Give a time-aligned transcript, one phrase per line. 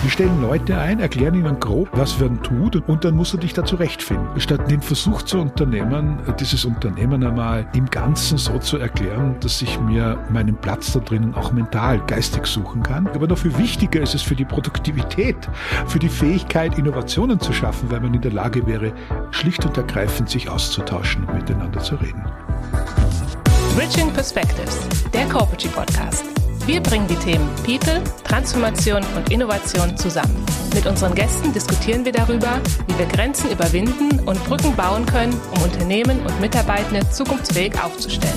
[0.00, 3.52] Wir stellen Leute ein, erklären ihnen grob, was werden tut und dann musst du dich
[3.52, 4.40] da zurechtfinden.
[4.40, 9.80] Statt den Versuch zu unternehmen, dieses Unternehmen einmal im Ganzen so zu erklären, dass ich
[9.80, 13.08] mir meinen Platz da drinnen auch mental, geistig suchen kann.
[13.08, 15.36] Aber noch viel wichtiger ist es für die Produktivität,
[15.88, 18.92] für die Fähigkeit, Innovationen zu schaffen, weil man in der Lage wäre,
[19.32, 22.24] schlicht und ergreifend sich auszutauschen und miteinander zu reden.
[23.74, 24.78] Bridging Perspectives,
[25.12, 26.24] der Corporate Podcast.
[26.68, 30.36] Wir bringen die Themen People, Transformation und Innovation zusammen.
[30.74, 35.62] Mit unseren Gästen diskutieren wir darüber, wie wir Grenzen überwinden und Brücken bauen können, um
[35.62, 38.36] Unternehmen und Mitarbeitende zukunftsfähig aufzustellen.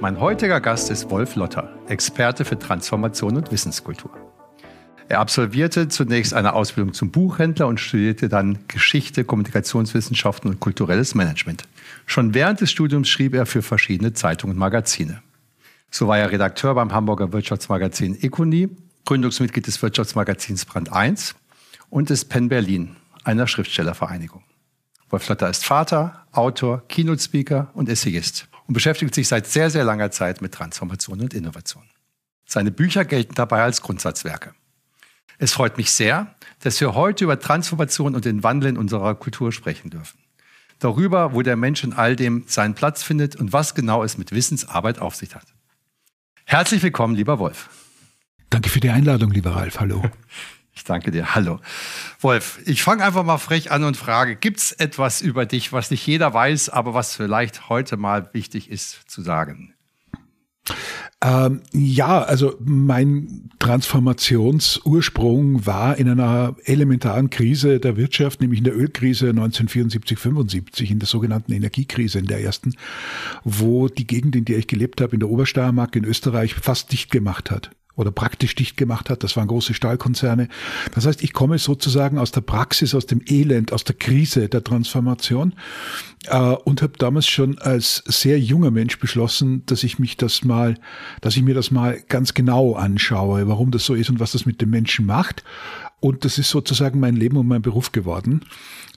[0.00, 4.12] Mein heutiger Gast ist Wolf Lotter, Experte für Transformation und Wissenskultur.
[5.10, 11.64] Er absolvierte zunächst eine Ausbildung zum Buchhändler und studierte dann Geschichte, Kommunikationswissenschaften und kulturelles Management.
[12.06, 15.20] Schon während des Studiums schrieb er für verschiedene Zeitungen und Magazine.
[15.90, 18.68] So war er Redakteur beim Hamburger Wirtschaftsmagazin Econi,
[19.06, 21.34] Gründungsmitglied des Wirtschaftsmagazins Brand 1
[21.88, 24.44] und des Penn Berlin, einer Schriftstellervereinigung.
[25.10, 30.12] Wolf Lotter ist Vater, Autor, Keynote-Speaker und Essayist und beschäftigt sich seit sehr, sehr langer
[30.12, 31.82] Zeit mit Transformation und Innovation.
[32.46, 34.54] Seine Bücher gelten dabei als Grundsatzwerke.
[35.38, 39.50] Es freut mich sehr, dass wir heute über Transformation und den Wandel in unserer Kultur
[39.50, 40.18] sprechen dürfen.
[40.78, 44.32] Darüber, wo der Mensch in all dem seinen Platz findet und was genau es mit
[44.32, 45.46] Wissensarbeit auf sich hat.
[46.50, 47.70] Herzlich willkommen, lieber Wolf.
[48.50, 49.78] Danke für die Einladung, lieber Ralf.
[49.78, 50.02] Hallo.
[50.72, 51.34] Ich danke dir.
[51.34, 51.60] Hallo.
[52.20, 55.90] Wolf, ich fange einfach mal frech an und frage, gibt es etwas über dich, was
[55.90, 59.74] nicht jeder weiß, aber was vielleicht heute mal wichtig ist zu sagen?
[61.22, 68.76] Ähm, ja, also mein Transformationsursprung war in einer elementaren Krise der Wirtschaft, nämlich in der
[68.76, 72.74] Ölkrise 1974, 75, in der sogenannten Energiekrise, in der ersten,
[73.44, 77.10] wo die Gegend, in der ich gelebt habe, in der Obersteiermark in Österreich, fast dicht
[77.10, 79.22] gemacht hat oder praktisch dicht gemacht hat.
[79.22, 80.48] Das waren große Stahlkonzerne.
[80.94, 84.64] Das heißt, ich komme sozusagen aus der Praxis, aus dem Elend, aus der Krise der
[84.64, 85.54] Transformation
[86.26, 90.76] äh, und habe damals schon als sehr junger Mensch beschlossen, dass ich mich das mal,
[91.20, 94.46] dass ich mir das mal ganz genau anschaue, warum das so ist und was das
[94.46, 95.44] mit dem Menschen macht.
[96.00, 98.46] Und das ist sozusagen mein Leben und mein Beruf geworden.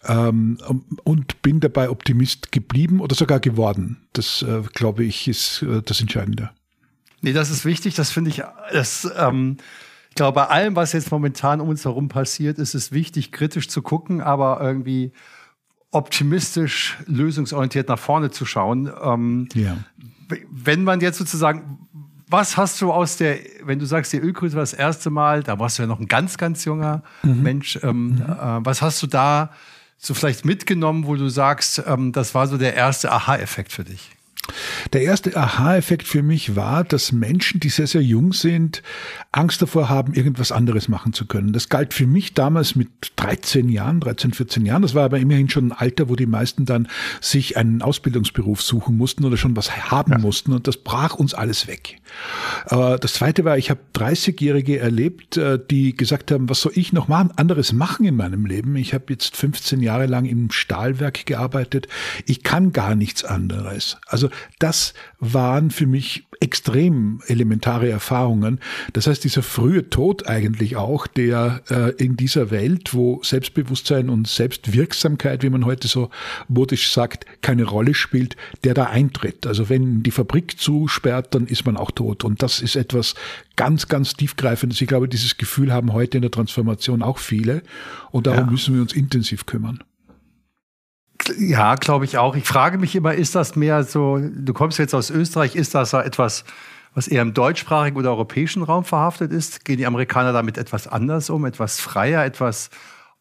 [0.05, 0.57] Ähm,
[1.03, 4.07] und bin dabei Optimist geblieben oder sogar geworden.
[4.13, 6.51] Das, äh, glaube ich, ist äh, das Entscheidende.
[7.23, 7.95] Nee, das ist wichtig.
[7.95, 9.57] Das finde ich, das, ähm,
[10.09, 13.69] ich glaube, bei allem, was jetzt momentan um uns herum passiert, ist es wichtig, kritisch
[13.69, 15.13] zu gucken, aber irgendwie
[15.91, 18.91] optimistisch, lösungsorientiert nach vorne zu schauen.
[19.01, 19.77] Ähm, ja.
[20.51, 21.87] Wenn man jetzt sozusagen,
[22.27, 25.59] was hast du aus der, wenn du sagst, die Ölkrise war das erste Mal, da
[25.59, 27.41] warst du ja noch ein ganz, ganz junger mhm.
[27.41, 27.79] Mensch.
[27.83, 28.21] Ähm, mhm.
[28.21, 29.51] äh, was hast du da
[29.97, 34.12] so vielleicht mitgenommen, wo du sagst, ähm, das war so der erste Aha-Effekt für dich?
[34.91, 38.83] Der erste Aha-Effekt für mich war, dass Menschen, die sehr, sehr jung sind,
[39.31, 41.53] Angst davor haben, irgendwas anderes machen zu können.
[41.53, 44.81] Das galt für mich damals mit 13 Jahren, 13, 14 Jahren.
[44.81, 46.87] Das war aber immerhin schon ein Alter, wo die meisten dann
[47.21, 50.17] sich einen Ausbildungsberuf suchen mussten oder schon was haben ja.
[50.17, 52.01] mussten und das brach uns alles weg.
[52.65, 57.07] Das zweite war, ich habe 30-Jährige erlebt, äh, die gesagt haben, was soll ich noch
[57.07, 58.75] machen, anderes machen in meinem Leben?
[58.75, 61.87] Ich habe jetzt 15 Jahre lang im Stahlwerk gearbeitet.
[62.25, 63.97] Ich kann gar nichts anderes.
[64.07, 64.29] Also
[64.59, 68.59] das waren für mich extrem elementare Erfahrungen.
[68.93, 74.27] Das heißt, dieser frühe Tod eigentlich auch, der äh, in dieser Welt, wo Selbstbewusstsein und
[74.27, 76.09] Selbstwirksamkeit, wie man heute so
[76.47, 79.45] modisch sagt, keine Rolle spielt, der da eintritt.
[79.47, 82.23] Also wenn die Fabrik zusperrt, dann ist man auch tot.
[82.23, 83.15] Und das ist etwas
[83.55, 84.81] ganz, ganz tiefgreifendes.
[84.81, 87.61] Ich glaube, dieses Gefühl haben heute in der Transformation auch viele.
[88.11, 88.51] Und darum ja.
[88.51, 89.83] müssen wir uns intensiv kümmern.
[91.37, 92.35] Ja, glaube ich auch.
[92.35, 95.93] Ich frage mich immer, ist das mehr so, du kommst jetzt aus Österreich, ist das
[95.93, 96.43] etwas,
[96.93, 99.65] was eher im deutschsprachigen oder europäischen Raum verhaftet ist?
[99.65, 102.69] Gehen die Amerikaner damit etwas anders um, etwas freier, etwas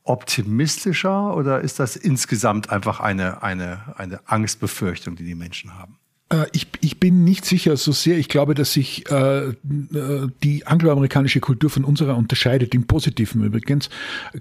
[0.05, 5.99] optimistischer oder ist das insgesamt einfach eine, eine, eine Angstbefürchtung, die die Menschen haben?
[6.33, 8.19] Äh, ich, ich bin nicht sicher so sehr.
[8.19, 12.75] Ich glaube, dass sich äh, die angloamerikanische Kultur von unserer unterscheidet.
[12.75, 13.91] Im Positiven übrigens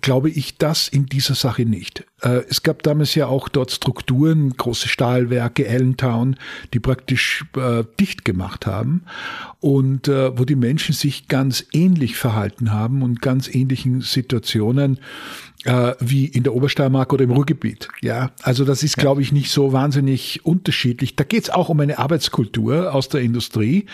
[0.02, 2.06] glaube ich das in dieser Sache nicht.
[2.22, 6.38] Äh, es gab damals ja auch dort Strukturen, große Stahlwerke, Allentown,
[6.74, 9.04] die praktisch äh, dicht gemacht haben
[9.60, 15.00] und äh, wo die Menschen sich ganz ähnlich verhalten haben und ganz ähnlichen Situationen
[15.66, 17.88] äh, wie in der Obersteiermark oder im Ruhrgebiet.
[18.02, 21.16] Ja, also das ist, glaube ich, nicht so wahnsinnig unterschiedlich.
[21.16, 23.86] Da geht es auch um eine Arbeitskultur aus der Industrie,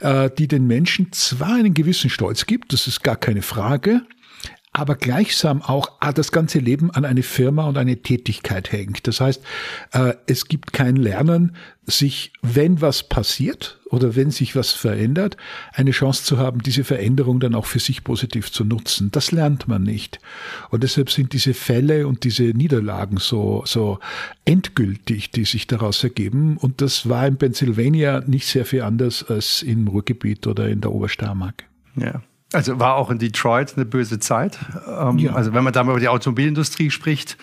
[0.00, 4.02] äh, die den Menschen zwar einen gewissen Stolz gibt, das ist gar keine Frage,
[4.72, 9.06] aber gleichsam auch ah, das ganze Leben an eine Firma und eine Tätigkeit hängt.
[9.06, 9.42] Das heißt,
[9.92, 15.36] äh, es gibt kein Lernen, sich, wenn was passiert oder wenn sich was verändert,
[15.74, 19.10] eine Chance zu haben, diese Veränderung dann auch für sich positiv zu nutzen.
[19.10, 20.20] Das lernt man nicht.
[20.70, 23.98] Und deshalb sind diese Fälle und diese Niederlagen so, so
[24.46, 26.56] endgültig, die sich daraus ergeben.
[26.56, 30.92] Und das war in Pennsylvania nicht sehr viel anders als im Ruhrgebiet oder in der
[30.92, 31.64] Obersteiermark.
[31.96, 32.22] Ja.
[32.52, 34.58] Also war auch in Detroit eine böse Zeit.
[34.86, 35.32] Ähm, ja.
[35.32, 37.36] Also wenn man da mal über die Automobilindustrie spricht,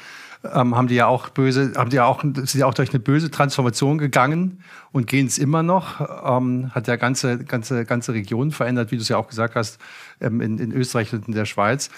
[0.44, 3.00] ähm, haben die ja auch böse, haben die ja auch, sind ja auch durch eine
[3.00, 6.00] böse Transformation gegangen und gehen es immer noch.
[6.26, 9.80] Ähm, hat ja ganze, ganze, ganze Regionen verändert, wie du es ja auch gesagt hast,
[10.22, 11.90] ähm, in, in Österreich und in der Schweiz.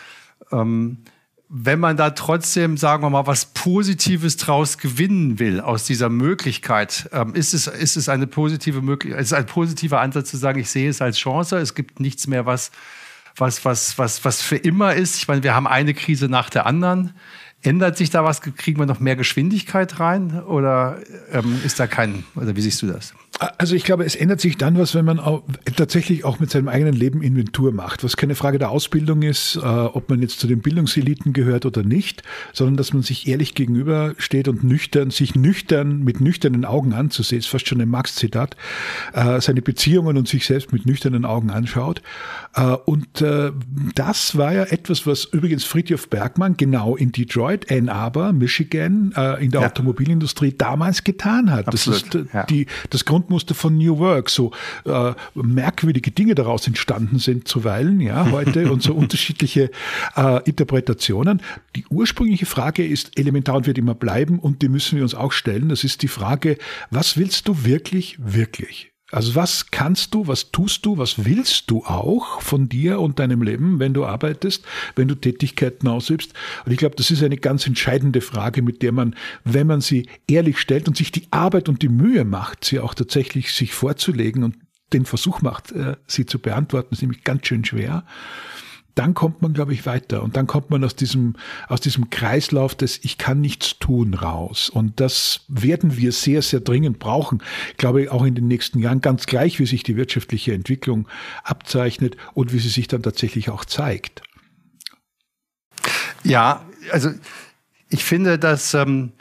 [0.52, 1.00] Ähm,
[1.54, 7.10] wenn man da trotzdem, sagen wir mal, was Positives draus gewinnen will aus dieser Möglichkeit,
[7.12, 10.70] ähm, ist, es, ist es eine positive Möglichkeit, ist ein positiver Ansatz zu sagen, ich
[10.70, 12.72] sehe es als Chance, es gibt nichts mehr, was
[13.36, 15.18] was, was, was, was für immer ist.
[15.18, 17.14] Ich meine, wir haben eine Krise nach der anderen.
[17.64, 18.42] Ändert sich da was?
[18.42, 20.42] Kriegen wir noch mehr Geschwindigkeit rein?
[20.44, 20.98] Oder
[21.32, 23.14] ähm, ist da kein, oder wie siehst du das?
[23.40, 25.44] Also ich glaube, es ändert sich dann was, wenn man auch,
[25.78, 29.60] tatsächlich auch mit seinem eigenen Leben Inventur macht, was keine Frage der Ausbildung ist, äh,
[29.60, 34.50] ob man jetzt zu den Bildungseliten gehört oder nicht, sondern dass man sich ehrlich gegenübersteht
[34.50, 38.58] und nüchtern, sich nüchtern mit nüchternen Augen anzusehen, ist fast schon ein Marx-Zitat,
[39.14, 42.02] äh, seine Beziehungen und sich selbst mit nüchternen Augen anschaut.
[42.54, 43.08] Äh, und
[43.96, 49.52] das war ja etwas, was übrigens Friedhof Bergmann genau in Detroit, Ann Arbor, Michigan, in
[49.52, 49.68] der ja.
[49.68, 51.68] Automobilindustrie damals getan hat.
[51.68, 52.14] Absolut.
[52.14, 52.44] Das ist ja.
[52.44, 54.52] die, das Grund Grundmuster von New Work, so
[54.86, 59.70] äh, merkwürdige Dinge daraus entstanden sind zuweilen, ja, heute und so unterschiedliche
[60.16, 61.42] äh, Interpretationen.
[61.76, 65.32] Die ursprüngliche Frage ist elementar und wird immer bleiben und die müssen wir uns auch
[65.32, 65.70] stellen.
[65.70, 66.58] Das ist die Frage,
[66.90, 68.91] was willst du wirklich, wirklich?
[69.12, 73.42] Also was kannst du, was tust du, was willst du auch von dir und deinem
[73.42, 74.64] Leben, wenn du arbeitest,
[74.96, 76.34] wenn du Tätigkeiten ausübst?
[76.66, 80.08] Und ich glaube, das ist eine ganz entscheidende Frage, mit der man, wenn man sie
[80.28, 84.44] ehrlich stellt und sich die Arbeit und die Mühe macht, sie auch tatsächlich sich vorzulegen
[84.44, 84.56] und
[84.94, 88.06] den Versuch macht, äh, sie zu beantworten, ist nämlich ganz schön schwer
[88.96, 90.24] dann kommt man, glaube ich, weiter.
[90.24, 91.36] Und dann kommt man aus diesem,
[91.68, 94.70] aus diesem Kreislauf des Ich kann nichts tun raus.
[94.70, 97.42] Und das werden wir sehr, sehr dringend brauchen.
[97.78, 101.08] glaube ich, auch in den nächsten Jahren, ganz gleich, wie sich die wirtschaftliche Entwicklung
[101.44, 104.22] abzeichnet und wie sie sich dann tatsächlich auch zeigt.
[106.24, 107.10] Ja, also
[107.90, 109.12] ich finde, dass, ähm,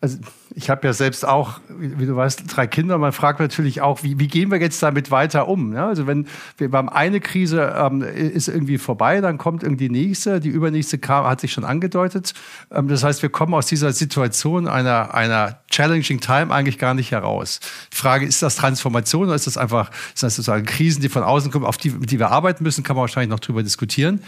[0.00, 0.18] also
[0.54, 2.98] ich habe ja selbst auch, wie du weißt, drei Kinder.
[2.98, 5.72] Man fragt natürlich auch, wie, wie gehen wir jetzt damit weiter um?
[5.74, 10.06] Ja, also wenn wir haben eine Krise ähm, ist irgendwie vorbei, dann kommt irgendwie die
[10.06, 12.32] nächste, die übernächste kam, hat sich schon angedeutet.
[12.70, 17.10] Ähm, das heißt, wir kommen aus dieser Situation einer, einer challenging time eigentlich gar nicht
[17.10, 17.58] heraus.
[17.92, 21.24] Die Frage, ist das Transformation oder ist das einfach, ist das sozusagen Krisen, die von
[21.24, 24.22] außen kommen, auf die, die wir arbeiten müssen, kann man wahrscheinlich noch drüber diskutieren.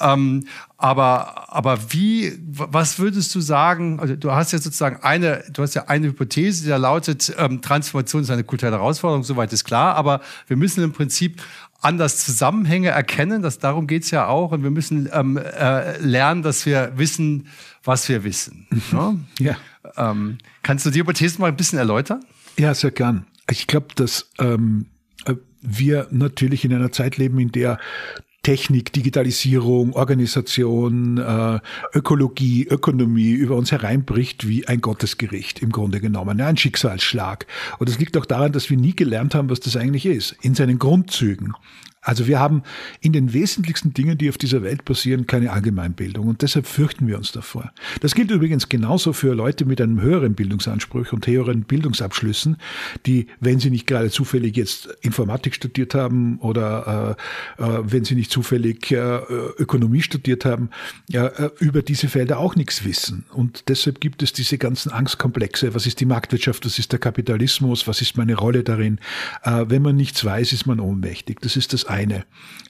[0.00, 0.46] Ähm,
[0.76, 5.74] aber, aber wie, was würdest du sagen, also du hast ja sozusagen eine, du hast
[5.74, 9.94] ja eine Hypothese, die da lautet, ähm, Transformation ist eine kulturelle Herausforderung, soweit ist klar,
[9.96, 11.42] aber wir müssen im Prinzip
[11.80, 16.66] anders Zusammenhänge erkennen, das, darum geht's ja auch, und wir müssen ähm, äh, lernen, dass
[16.66, 17.46] wir wissen,
[17.84, 18.66] was wir wissen.
[18.92, 19.18] Ne?
[19.38, 19.56] ja.
[19.96, 22.24] Ähm, kannst du die Hypothese mal ein bisschen erläutern?
[22.58, 23.26] Ja, sehr gern.
[23.50, 24.86] Ich glaube, dass ähm,
[25.24, 27.78] äh, wir natürlich in einer Zeit leben, in der
[28.42, 31.60] Technik, Digitalisierung, Organisation, äh,
[31.92, 37.46] Ökologie, Ökonomie über uns hereinbricht wie ein Gottesgericht im Grunde genommen, ein Schicksalsschlag.
[37.78, 40.54] Und das liegt auch daran, dass wir nie gelernt haben, was das eigentlich ist, in
[40.54, 41.54] seinen Grundzügen.
[42.00, 42.62] Also wir haben
[43.00, 47.18] in den wesentlichsten Dingen, die auf dieser Welt passieren, keine Allgemeinbildung und deshalb fürchten wir
[47.18, 47.72] uns davor.
[48.00, 52.56] Das gilt übrigens genauso für Leute mit einem höheren Bildungsanspruch und höheren Bildungsabschlüssen,
[53.06, 57.16] die, wenn sie nicht gerade zufällig jetzt Informatik studiert haben oder
[57.58, 59.18] äh, äh, wenn sie nicht zufällig äh,
[59.58, 60.70] Ökonomie studiert haben,
[61.12, 63.24] äh, über diese Felder auch nichts wissen.
[63.32, 65.74] Und deshalb gibt es diese ganzen Angstkomplexe.
[65.74, 66.64] Was ist die Marktwirtschaft?
[66.64, 67.86] Was ist der Kapitalismus?
[67.86, 68.98] Was ist meine Rolle darin?
[69.42, 71.40] Äh, wenn man nichts weiß, ist man ohnmächtig.
[71.40, 72.24] Das ist das eine.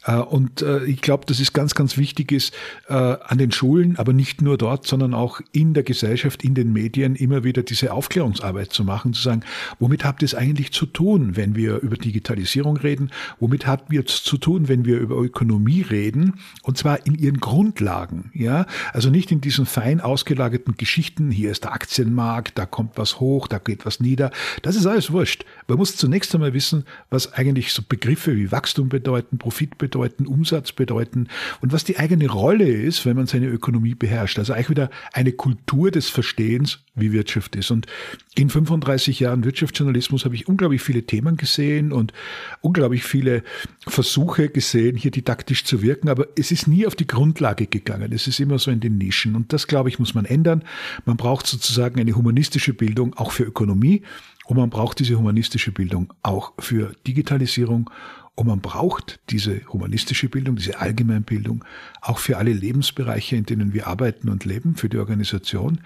[0.05, 2.55] Äh, und äh, ich glaube, dass es ganz, ganz wichtig ist,
[2.89, 6.73] äh, an den Schulen, aber nicht nur dort, sondern auch in der Gesellschaft, in den
[6.73, 9.43] Medien immer wieder diese Aufklärungsarbeit zu machen, zu sagen,
[9.79, 13.11] womit habt ihr es eigentlich zu tun, wenn wir über Digitalisierung reden?
[13.39, 16.35] Womit habt ihr es zu tun, wenn wir über Ökonomie reden?
[16.63, 18.67] Und zwar in ihren Grundlagen, ja?
[18.93, 23.47] Also nicht in diesen fein ausgelagerten Geschichten, hier ist der Aktienmarkt, da kommt was hoch,
[23.49, 24.31] da geht was nieder.
[24.63, 25.45] Das ist alles wurscht.
[25.67, 30.27] Man muss zunächst einmal wissen, was eigentlich so Begriffe wie Wachstum bedeuten, bedeuten, Profit bedeuten,
[30.27, 31.29] Umsatz bedeuten
[31.63, 34.39] und was die eigene Rolle ist, wenn man seine Ökonomie beherrscht.
[34.39, 37.71] Also eigentlich wieder eine Kultur des Verstehens, wie Wirtschaft ist.
[37.71, 37.87] Und
[38.35, 42.13] in 35 Jahren Wirtschaftsjournalismus habe ich unglaublich viele Themen gesehen und
[42.61, 43.43] unglaublich viele
[43.87, 48.13] Versuche gesehen, hier didaktisch zu wirken, aber es ist nie auf die Grundlage gegangen.
[48.13, 49.37] Es ist immer so in den Nischen.
[49.37, 50.65] Und das, glaube ich, muss man ändern.
[51.07, 54.03] Man braucht sozusagen eine humanistische Bildung auch für Ökonomie
[54.49, 57.91] und man braucht diese humanistische Bildung auch für Digitalisierung
[58.39, 61.65] und man braucht diese humanistische Bildung, diese Allgemeinbildung
[62.01, 65.81] auch für alle Lebensbereiche, in denen wir arbeiten und leben, für die Organisation.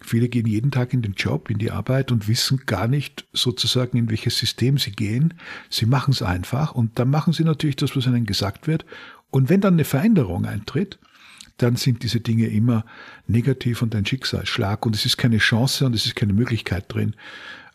[0.00, 3.98] Viele gehen jeden Tag in den Job, in die Arbeit und wissen gar nicht sozusagen,
[3.98, 5.34] in welches System sie gehen.
[5.68, 8.86] Sie machen es einfach und dann machen sie natürlich das, was ihnen gesagt wird.
[9.28, 10.98] Und wenn dann eine Veränderung eintritt,
[11.58, 12.86] dann sind diese Dinge immer
[13.26, 17.14] negativ und ein Schicksalsschlag und es ist keine Chance und es ist keine Möglichkeit drin.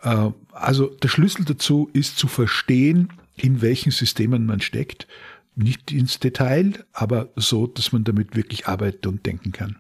[0.01, 5.08] Äh, also der Schlüssel dazu ist zu verstehen, in welchen Systemen man steckt.
[5.56, 9.77] Nicht ins Detail, aber so, dass man damit wirklich arbeiten und denken kann.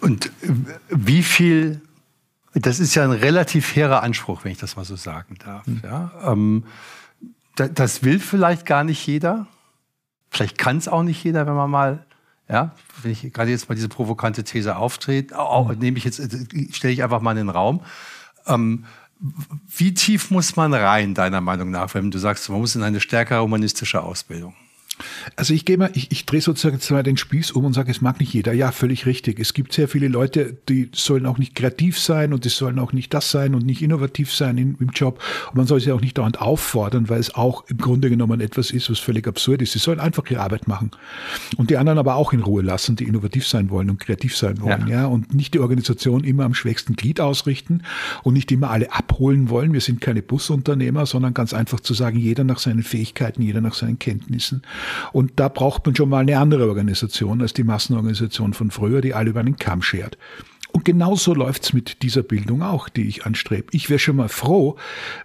[0.00, 0.30] Und
[0.88, 1.80] wie viel,
[2.54, 5.66] das ist ja ein relativ hehrer Anspruch, wenn ich das mal so sagen darf.
[5.66, 5.80] Mhm.
[5.84, 6.64] Ja, ähm,
[7.54, 9.46] das will vielleicht gar nicht jeder.
[10.30, 12.06] Vielleicht kann es auch nicht jeder, wenn man mal,
[12.48, 15.78] ja, wenn ich gerade jetzt mal diese provokante These auftrete, mhm.
[15.78, 16.20] nehme ich jetzt,
[16.74, 17.82] stelle ich einfach mal in den Raum.
[18.46, 18.84] Ähm,
[19.76, 23.00] wie tief muss man rein, deiner Meinung nach, wenn du sagst, man muss in eine
[23.00, 24.54] stärkere humanistische Ausbildung?
[25.36, 28.00] Also ich gehe mal, ich, ich drehe sozusagen mal den Spieß um und sage, es
[28.00, 28.52] mag nicht jeder.
[28.52, 29.38] Ja, völlig richtig.
[29.38, 32.92] Es gibt sehr viele Leute, die sollen auch nicht kreativ sein und die sollen auch
[32.92, 35.22] nicht das sein und nicht innovativ sein in, im Job.
[35.50, 38.70] Und man soll sie auch nicht dauernd auffordern, weil es auch im Grunde genommen etwas
[38.70, 39.72] ist, was völlig absurd ist.
[39.72, 40.90] Sie sollen einfach ihre Arbeit machen.
[41.56, 44.60] Und die anderen aber auch in Ruhe lassen, die innovativ sein wollen und kreativ sein
[44.60, 44.88] wollen.
[44.88, 45.02] Ja.
[45.02, 47.82] ja und nicht die Organisation immer am schwächsten Glied ausrichten
[48.22, 49.72] und nicht immer alle abholen wollen.
[49.72, 53.74] Wir sind keine Busunternehmer, sondern ganz einfach zu sagen, jeder nach seinen Fähigkeiten, jeder nach
[53.74, 54.62] seinen Kenntnissen.
[55.12, 59.14] Und da braucht man schon mal eine andere Organisation als die Massenorganisation von früher, die
[59.14, 60.18] alle über einen Kamm schert.
[60.78, 63.64] Und genauso läuft's mit dieser Bildung auch, die ich anstrebe.
[63.72, 64.76] Ich wäre schon mal froh,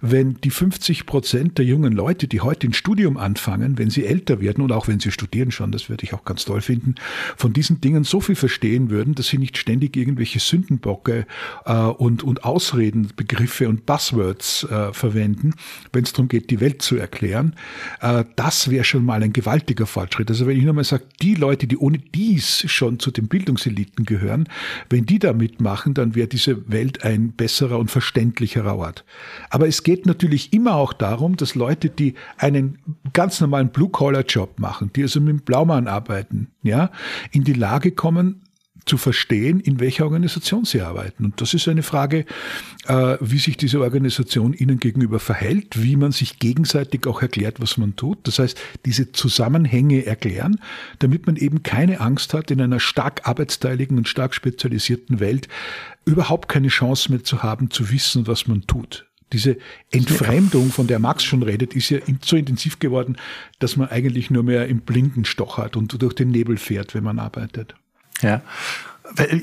[0.01, 4.41] wenn die 50 Prozent der jungen Leute, die heute ein Studium anfangen, wenn sie älter
[4.41, 6.95] werden und auch wenn sie studieren schon, das würde ich auch ganz toll finden,
[7.37, 11.27] von diesen Dingen so viel verstehen würden, dass sie nicht ständig irgendwelche Sündenbocke
[11.65, 15.53] äh, und, und Ausreden, Begriffe und Buzzwords äh, verwenden,
[15.91, 17.55] wenn es darum geht, die Welt zu erklären.
[18.01, 20.31] Äh, das wäre schon mal ein gewaltiger Fortschritt.
[20.31, 24.05] Also wenn ich nur mal sage, die Leute, die ohne dies schon zu den Bildungseliten
[24.05, 24.49] gehören,
[24.89, 29.03] wenn die da mitmachen, dann wäre diese Welt ein besserer und verständlicherer Ort.
[29.49, 32.79] Aber es geht natürlich immer auch darum, dass Leute, die einen
[33.11, 36.91] ganz normalen Blue-Collar-Job machen, die also mit dem Blaumann arbeiten, ja,
[37.31, 38.42] in die Lage kommen,
[38.85, 41.25] zu verstehen, in welcher Organisation sie arbeiten.
[41.25, 42.25] Und das ist eine Frage,
[42.87, 47.77] äh, wie sich diese Organisation ihnen gegenüber verhält, wie man sich gegenseitig auch erklärt, was
[47.77, 48.27] man tut.
[48.27, 50.59] Das heißt, diese Zusammenhänge erklären,
[50.99, 55.47] damit man eben keine Angst hat, in einer stark arbeitsteiligen und stark spezialisierten Welt
[56.05, 59.05] überhaupt keine Chance mehr zu haben, zu wissen, was man tut.
[59.31, 59.57] Diese
[59.89, 63.17] Entfremdung, von der Max schon redet, ist ja so intensiv geworden,
[63.57, 67.17] dass man eigentlich nur mehr im Blinden stochert und durch den Nebel fährt, wenn man
[67.17, 67.73] arbeitet.
[68.21, 68.41] Ja.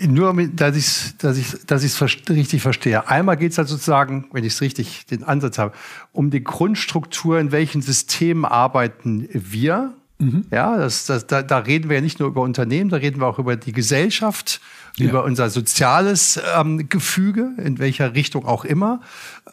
[0.08, 3.08] Nur, dass ich es dass ich, dass ich's richtig verstehe.
[3.08, 5.74] Einmal geht es halt sozusagen, wenn ich es richtig den Ansatz habe,
[6.12, 9.94] um die Grundstruktur, in welchen Systemen arbeiten wir.
[10.18, 10.44] Mhm.
[10.50, 13.26] Ja, das, das, da, da reden wir ja nicht nur über Unternehmen, da reden wir
[13.26, 14.60] auch über die Gesellschaft,
[14.96, 15.08] ja.
[15.08, 19.00] über unser soziales ähm, Gefüge, in welcher Richtung auch immer.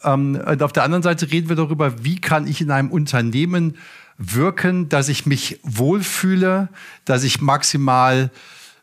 [0.02, 3.76] Ähm, und auf der anderen Seite reden wir darüber, wie kann ich in einem Unternehmen
[4.18, 6.68] wirken, dass ich mich wohlfühle,
[7.04, 8.30] dass ich maximal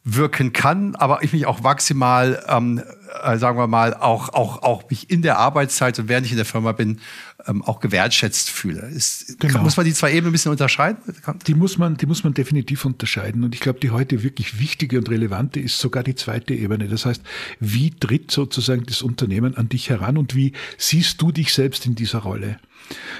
[0.05, 2.81] wirken kann, aber ich mich auch maximal, ähm,
[3.23, 6.37] äh, sagen wir mal, auch, auch, auch mich in der Arbeitszeit und während ich in
[6.37, 7.01] der Firma bin,
[7.47, 8.87] ähm, auch gewertschätzt fühle.
[8.89, 9.61] Ist, genau.
[9.61, 10.97] Muss man die zwei Ebenen ein bisschen unterscheiden?
[11.47, 13.43] Die muss man, die muss man definitiv unterscheiden.
[13.43, 16.87] Und ich glaube, die heute wirklich wichtige und relevante ist sogar die zweite Ebene.
[16.87, 17.21] Das heißt,
[17.59, 21.95] wie tritt sozusagen das Unternehmen an dich heran und wie siehst du dich selbst in
[21.95, 22.57] dieser Rolle?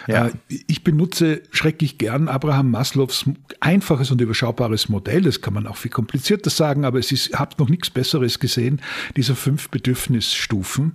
[0.08, 0.28] Ja.
[0.28, 0.32] Äh,
[0.68, 3.26] ich benutze schrecklich gern Abraham Maslows
[3.60, 5.22] einfaches und überschaubares Modell.
[5.22, 8.82] Das kann man auch viel komplizierter sagen, aber es ist, habt noch nichts Besseres gesehen,
[9.16, 10.94] dieser fünf Bedürfnisstufen.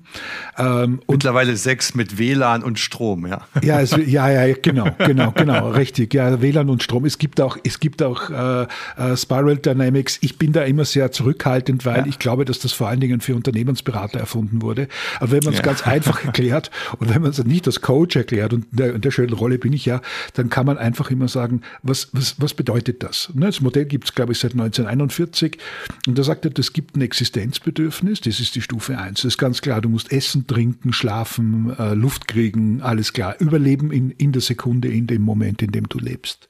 [0.56, 3.46] Ähm, Mittlerweile sechs mit WLAN und Strom, ja.
[3.62, 6.14] Ja, also, ja, ja, genau, genau, genau, richtig.
[6.14, 7.04] Ja, WLAN und Strom.
[7.04, 8.62] Es gibt auch, es gibt auch äh,
[8.96, 10.18] äh, Spiral Dynamics.
[10.22, 12.06] Ich bin da immer sehr zurückhaltend, weil ja.
[12.06, 14.88] ich glaube, dass das vor allen Dingen für Unternehmensberater erfunden wurde.
[15.18, 15.64] Aber wenn man es ja.
[15.64, 19.00] ganz einfach erklärt und wenn man es nicht als Coach erklärt, und in der, in
[19.00, 20.00] der schönen Rolle bin ich ja,
[20.34, 23.30] dann kann man einfach immer sagen, was, was, was bedeutet das?
[23.34, 25.58] Ne, das Modell gibt es, glaube ich, seit 1941.
[26.06, 29.22] Und da sagt er, es gibt ein Existenzbedürfnis, das ist die Stufe 1.
[29.22, 33.36] Das ist ganz klar, du musst essen, trinken, schlafen, äh, Luft kriegen, alles klar.
[33.38, 36.48] Überleben in, in der Sekunde, in dem Moment, in dem du lebst.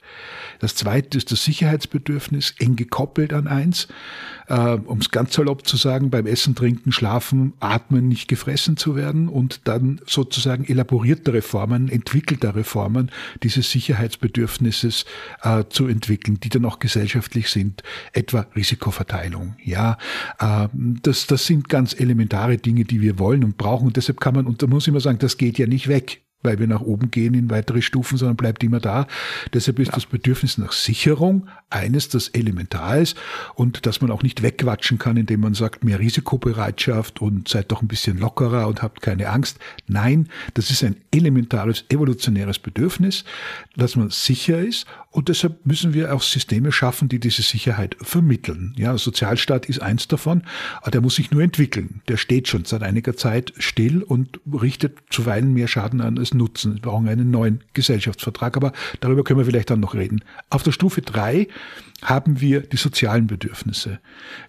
[0.59, 3.89] Das zweite ist das Sicherheitsbedürfnis, eng gekoppelt an eins.
[4.51, 8.97] Äh, um es ganz salopp zu sagen, beim Essen, Trinken, Schlafen, Atmen nicht gefressen zu
[8.97, 13.13] werden und dann sozusagen elaboriertere Formen, entwickeltere Formen
[13.45, 15.05] dieses Sicherheitsbedürfnisses
[15.43, 19.55] äh, zu entwickeln, die dann auch gesellschaftlich sind, etwa Risikoverteilung.
[19.65, 19.99] Ja,
[20.41, 24.35] äh, das, das sind ganz elementare Dinge, die wir wollen und brauchen und deshalb kann
[24.35, 26.81] man, und da muss ich mal sagen, das geht ja nicht weg weil wir nach
[26.81, 29.07] oben gehen in weitere Stufen, sondern bleibt immer da.
[29.53, 29.95] Deshalb ist ja.
[29.95, 33.17] das Bedürfnis nach Sicherung eines, das elementar ist
[33.55, 37.83] und dass man auch nicht wegquatschen kann, indem man sagt, mehr Risikobereitschaft und seid doch
[37.83, 39.59] ein bisschen lockerer und habt keine Angst.
[39.87, 43.25] Nein, das ist ein elementares evolutionäres Bedürfnis,
[43.77, 48.75] dass man sicher ist und deshalb müssen wir auch Systeme schaffen, die diese Sicherheit vermitteln.
[48.77, 50.43] Ja, Sozialstaat ist eins davon,
[50.81, 52.01] aber der muss sich nur entwickeln.
[52.07, 56.75] Der steht schon seit einiger Zeit still und richtet zuweilen mehr Schaden an als Nutzen.
[56.75, 60.23] Wir brauchen einen neuen Gesellschaftsvertrag, aber darüber können wir vielleicht dann noch reden.
[60.51, 61.49] Auf der Stufe drei
[62.03, 64.01] haben wir die sozialen Bedürfnisse.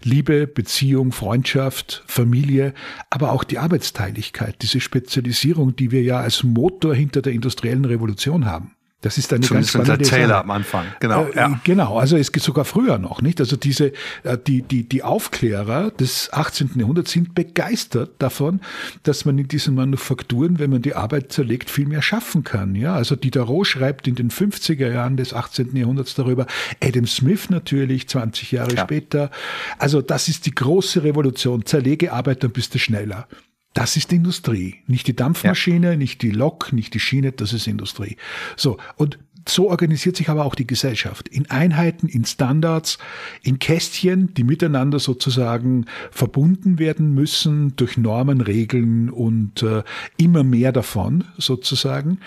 [0.04, 2.74] Liebe, Beziehung, Freundschaft, Familie,
[3.10, 8.46] aber auch die Arbeitsteiligkeit, diese Spezialisierung, die wir ja als Motor hinter der industriellen Revolution
[8.46, 8.76] haben.
[9.02, 10.44] Das ist eine Zumindest ganz spannende der Taylor Sache.
[10.44, 11.26] am Anfang, genau.
[11.26, 11.60] Äh, ja.
[11.64, 13.40] Genau, also es geht sogar früher noch, nicht?
[13.40, 13.94] Also diese,
[14.24, 16.72] äh, die, die, die Aufklärer des 18.
[16.76, 18.62] Jahrhunderts sind begeistert davon,
[19.02, 22.94] dass man in diesen Manufakturen, wenn man die Arbeit zerlegt, viel mehr schaffen kann, ja?
[22.94, 25.76] Also Diderot schreibt in den 50er Jahren des 18.
[25.76, 26.46] Jahrhunderts darüber,
[26.80, 28.84] Adam Smith natürlich, 20 Jahre ja.
[28.84, 29.32] später.
[29.80, 31.66] Also das ist die große Revolution.
[31.66, 33.28] Zerlege Arbeit, dann bist du schneller.
[33.74, 34.76] Das ist Industrie.
[34.88, 35.98] Nicht die Dampfmaschine, ja.
[35.98, 38.18] nicht die Lok, nicht die Schiene, das ist Industrie.
[38.58, 38.78] So.
[38.98, 41.28] Und so organisiert sich aber auch die Gesellschaft.
[41.28, 42.98] In Einheiten, in Standards,
[43.42, 49.84] in Kästchen, die miteinander sozusagen verbunden werden müssen durch Normen, Regeln und äh,
[50.18, 52.20] immer mehr davon sozusagen.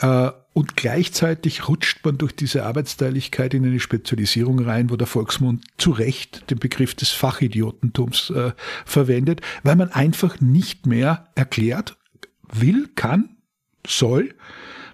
[0.00, 5.62] Äh, und gleichzeitig rutscht man durch diese Arbeitsteiligkeit in eine Spezialisierung rein, wo der Volksmund
[5.76, 8.52] zu Recht den Begriff des Fachidiotentums äh,
[8.86, 11.98] verwendet, weil man einfach nicht mehr erklärt,
[12.50, 13.36] will, kann,
[13.86, 14.34] soll,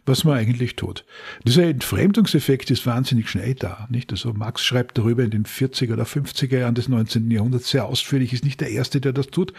[0.04, 1.04] was man eigentlich tut.
[1.46, 3.86] Dieser Entfremdungseffekt ist wahnsinnig schnell da.
[3.88, 4.10] Nicht?
[4.10, 7.30] Also Marx schreibt darüber in den 40er oder 50er Jahren des 19.
[7.30, 9.52] Jahrhunderts sehr ausführlich, ist nicht der Erste, der das tut,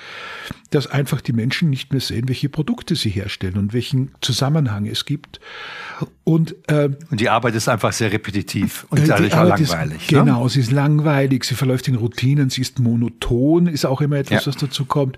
[0.70, 5.06] dass einfach die Menschen nicht mehr sehen, welche Produkte sie herstellen und welchen Zusammenhang es
[5.06, 5.40] gibt.
[6.26, 10.04] Und, äh, und die Arbeit ist einfach sehr repetitiv und dadurch auch langweilig.
[10.04, 10.20] Ist, ne?
[10.20, 14.46] Genau, sie ist langweilig, sie verläuft in Routinen, sie ist monoton, ist auch immer etwas,
[14.46, 14.48] ja.
[14.48, 15.18] was dazu kommt.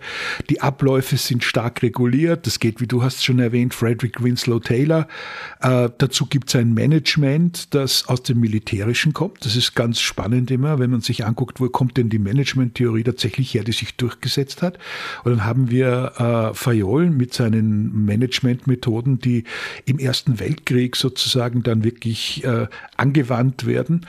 [0.49, 2.45] Die Abläufe sind stark reguliert.
[2.45, 5.07] Das geht, wie du hast schon erwähnt, Frederick Winslow Taylor
[5.61, 9.45] äh, dazu gibt es ein Management, das aus dem Militärischen kommt.
[9.45, 13.53] Das ist ganz spannend immer, wenn man sich anguckt, wo kommt denn die Management-Theorie tatsächlich
[13.53, 14.77] her, die sich durchgesetzt hat.
[15.23, 19.43] Und dann haben wir äh, Fayol mit seinen Management-Methoden, die
[19.85, 24.05] im Ersten Weltkrieg sozusagen dann wirklich äh, angewandt werden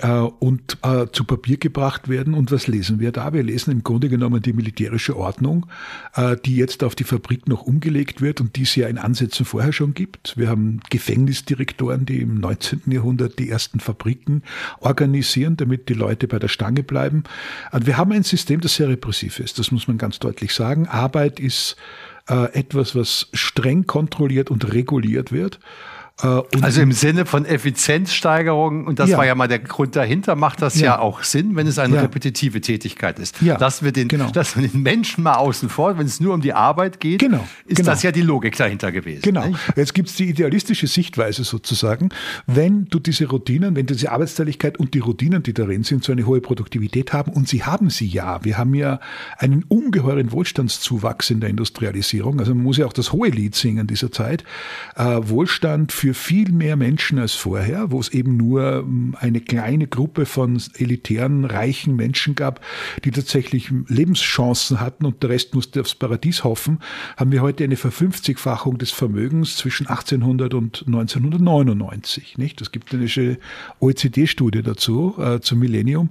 [0.00, 2.34] und äh, zu Papier gebracht werden.
[2.34, 3.32] Und was lesen wir da?
[3.32, 5.66] Wir lesen im Grunde genommen die militärische Ordnung,
[6.14, 9.44] äh, die jetzt auf die Fabrik noch umgelegt wird und die es ja in Ansätzen
[9.44, 10.36] vorher schon gibt.
[10.36, 12.82] Wir haben Gefängnisdirektoren, die im 19.
[12.90, 14.42] Jahrhundert die ersten Fabriken
[14.80, 17.24] organisieren, damit die Leute bei der Stange bleiben.
[17.72, 19.58] Und wir haben ein System, das sehr repressiv ist.
[19.58, 20.88] Das muss man ganz deutlich sagen.
[20.88, 21.76] Arbeit ist
[22.28, 25.60] äh, etwas, was streng kontrolliert und reguliert wird.
[26.22, 29.18] Äh, also im Sinne von Effizienzsteigerung, und das ja.
[29.18, 31.96] war ja mal der Grund dahinter, macht das ja, ja auch Sinn, wenn es eine
[31.96, 32.02] ja.
[32.02, 33.40] repetitive Tätigkeit ist.
[33.42, 33.56] Ja.
[33.56, 34.30] Dass, wir den, genau.
[34.30, 37.46] dass wir den Menschen mal außen vor, wenn es nur um die Arbeit geht, genau.
[37.66, 37.90] ist genau.
[37.90, 39.22] das ja die Logik dahinter gewesen.
[39.22, 39.46] Genau.
[39.46, 39.60] Nicht?
[39.76, 42.10] Jetzt gibt es die idealistische Sichtweise sozusagen,
[42.46, 46.12] wenn du diese Routinen, wenn du diese Arbeitsteiligkeit und die Routinen, die darin sind, so
[46.12, 48.44] eine hohe Produktivität haben, und sie haben sie ja.
[48.44, 49.00] Wir haben ja
[49.38, 52.38] einen ungeheuren Wohlstandszuwachs in der Industrialisierung.
[52.40, 54.44] Also man muss ja auch das hohe Lied singen dieser Zeit.
[54.96, 59.86] Äh, Wohlstand für viel mehr Menschen als vorher, wo es eben nur ähm, eine kleine
[59.86, 62.60] Gruppe von elitären, reichen Menschen gab,
[63.04, 66.78] die tatsächlich Lebenschancen hatten und der Rest musste aufs Paradies hoffen,
[67.16, 72.38] haben wir heute eine Verfünfzigfachung des Vermögens zwischen 1800 und 1999.
[72.38, 72.60] Nicht?
[72.60, 73.38] Es gibt eine
[73.80, 76.10] OECD-Studie dazu, äh, zum Millennium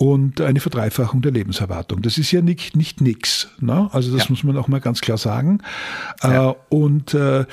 [0.00, 2.00] und eine Verdreifachung der Lebenserwartung.
[2.00, 3.48] Das ist ja nicht, nicht nix.
[3.60, 3.90] Ne?
[3.92, 4.30] Also das ja.
[4.30, 5.58] muss man auch mal ganz klar sagen.
[6.22, 6.52] Ja.
[6.52, 7.44] Äh, und äh,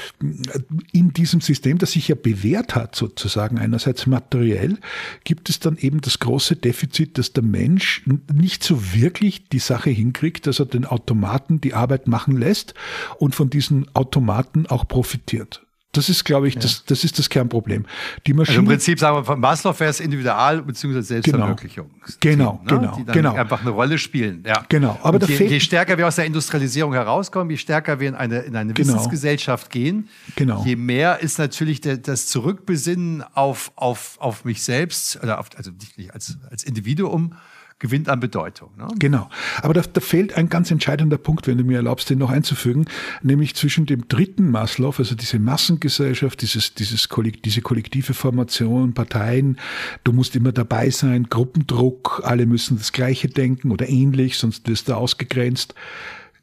[0.94, 4.78] in diesem System, das sich ja bewährt hat, sozusagen einerseits materiell,
[5.26, 9.90] gibt es dann eben das große Defizit, dass der Mensch nicht so wirklich die Sache
[9.90, 12.76] hinkriegt, dass er den Automaten die Arbeit machen lässt
[13.18, 15.67] und von diesen Automaten auch profitiert.
[15.94, 16.62] Das ist, glaube ich, ja.
[16.62, 17.86] das, das ist das Kernproblem.
[18.28, 21.02] Die Maschine, also im Prinzip sagen wir, von Maslow wäre es Individual- bzw.
[21.02, 21.90] Selbstverwirklichung.
[22.20, 22.92] Genau, genau, ne?
[22.98, 23.34] genau, genau.
[23.34, 24.44] einfach eine Rolle spielen.
[24.46, 24.66] Ja.
[24.70, 25.00] Genau.
[25.02, 28.56] Aber je, je, stärker wir aus der Industrialisierung herauskommen, je stärker wir in eine, in
[28.56, 28.90] eine genau.
[28.90, 30.64] Wissensgesellschaft gehen, genau.
[30.64, 35.72] je mehr ist natürlich der, das Zurückbesinnen auf, auf, auf mich selbst, oder auf, also
[35.72, 37.34] nicht als, als Individuum,
[37.80, 38.72] gewinnt an Bedeutung.
[38.78, 38.88] Ne?
[38.98, 39.30] Genau.
[39.62, 42.86] Aber da, da fehlt ein ganz entscheidender Punkt, wenn du mir erlaubst, den noch einzufügen,
[43.22, 47.08] nämlich zwischen dem dritten Maslow, also diese Massengesellschaft, dieses, dieses
[47.44, 49.58] diese kollektive Formation, Parteien,
[50.04, 54.90] du musst immer dabei sein, Gruppendruck, alle müssen das Gleiche denken oder ähnlich, sonst wirst
[54.90, 55.76] du ausgegrenzt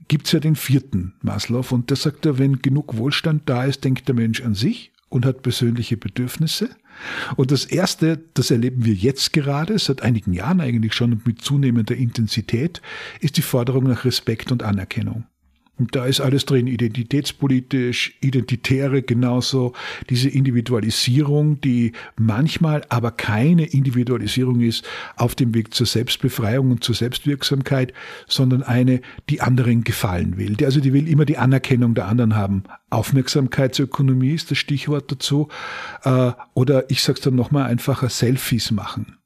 [0.09, 4.07] gibt's ja den vierten Maslow und der sagt er, wenn genug Wohlstand da ist, denkt
[4.07, 6.71] der Mensch an sich und hat persönliche Bedürfnisse.
[7.37, 11.97] Und das Erste, das erleben wir jetzt gerade, seit einigen Jahren eigentlich schon mit zunehmender
[11.97, 12.81] Intensität,
[13.21, 15.25] ist die Forderung nach Respekt und Anerkennung.
[15.77, 19.73] Und da ist alles drin, identitätspolitisch, identitäre genauso,
[20.09, 26.95] diese Individualisierung, die manchmal aber keine Individualisierung ist auf dem Weg zur Selbstbefreiung und zur
[26.95, 27.93] Selbstwirksamkeit,
[28.29, 30.57] sondern eine, die anderen gefallen will.
[30.65, 32.63] Also die will immer die Anerkennung der anderen haben.
[32.91, 35.49] Aufmerksamkeitsökonomie ist das Stichwort dazu.
[36.05, 39.19] Äh, oder ich sage es dann nochmal einfacher, Selfies machen.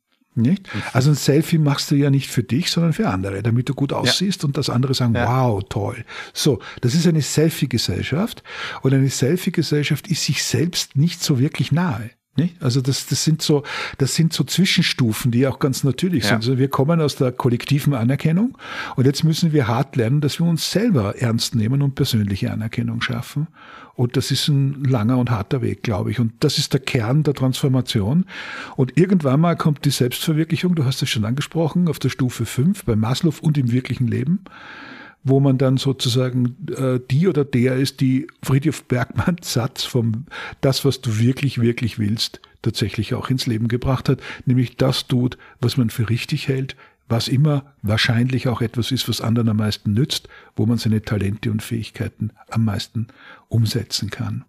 [0.43, 0.69] Nicht?
[0.93, 3.93] Also ein Selfie machst du ja nicht für dich, sondern für andere, damit du gut
[3.93, 4.47] aussiehst ja.
[4.47, 5.27] und das andere sagen, ja.
[5.27, 6.05] wow, toll.
[6.33, 8.43] So, das ist eine Selfie-Gesellschaft
[8.83, 12.11] und eine Selfie-Gesellschaft ist sich selbst nicht so wirklich nahe.
[12.61, 13.63] Also das, das sind so,
[13.99, 16.31] das sind so Zwischenstufen, die auch ganz natürlich ja.
[16.31, 16.37] sind.
[16.39, 18.57] Also wir kommen aus der kollektiven Anerkennung
[18.97, 23.01] und jetzt müssen wir hart lernen, dass wir uns selber ernst nehmen und persönliche Anerkennung
[23.01, 23.49] schaffen.
[23.95, 26.21] Und das ist ein langer und harter Weg, glaube ich.
[26.21, 28.27] Und das ist der Kern der Transformation.
[28.77, 32.85] Und irgendwann mal kommt die Selbstverwirklichung, du hast es schon angesprochen, auf der Stufe 5
[32.85, 34.45] bei Maslow und im wirklichen Leben
[35.29, 40.27] wo man dann sozusagen äh, die oder der ist, die Friedrich Bergmann Satz vom
[40.61, 45.39] das, was du wirklich, wirklich willst, tatsächlich auch ins Leben gebracht hat, nämlich das tut,
[45.61, 46.77] was man für richtig hält,
[47.09, 51.51] was immer wahrscheinlich auch etwas ist, was anderen am meisten nützt, wo man seine Talente
[51.51, 53.07] und Fähigkeiten am meisten
[53.49, 54.45] umsetzen kann.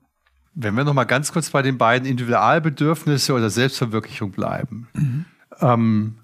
[0.55, 4.87] Wenn wir noch mal ganz kurz bei den beiden Individualbedürfnisse oder Selbstverwirklichung bleiben.
[4.93, 5.25] Mhm.
[5.61, 6.15] Ähm,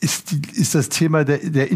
[0.00, 1.70] ist, die, ist das Thema der, der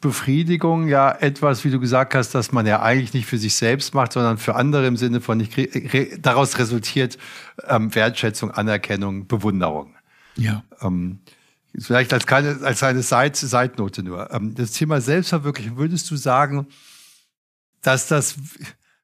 [0.00, 3.94] Individualbedürfnisbefriedigung ja etwas, wie du gesagt hast, dass man ja eigentlich nicht für sich selbst
[3.94, 7.18] macht, sondern für andere im Sinne von nicht re, daraus resultiert
[7.66, 9.94] ähm, Wertschätzung, Anerkennung, Bewunderung.
[10.36, 10.62] Ja.
[10.80, 11.18] Ähm,
[11.76, 14.32] vielleicht als, keine, als eine Seit, Seitnote nur.
[14.32, 16.66] Ähm, das Thema Selbstverwirklichung, würdest du sagen,
[17.82, 18.36] dass das,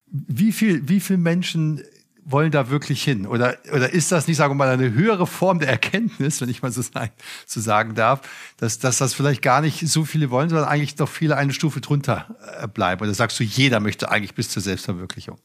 [0.06, 1.82] wie viel, wie viel Menschen
[2.24, 3.26] wollen da wirklich hin?
[3.26, 6.62] Oder, oder ist das nicht, sagen wir mal, eine höhere Form der Erkenntnis, wenn ich
[6.62, 7.12] mal so, sagen,
[7.46, 8.20] so sagen darf,
[8.56, 11.80] dass, dass das vielleicht gar nicht so viele wollen, sondern eigentlich doch viele eine Stufe
[11.80, 13.02] drunter äh, bleiben?
[13.02, 15.38] Oder sagst du, jeder möchte eigentlich bis zur Selbstverwirklichung?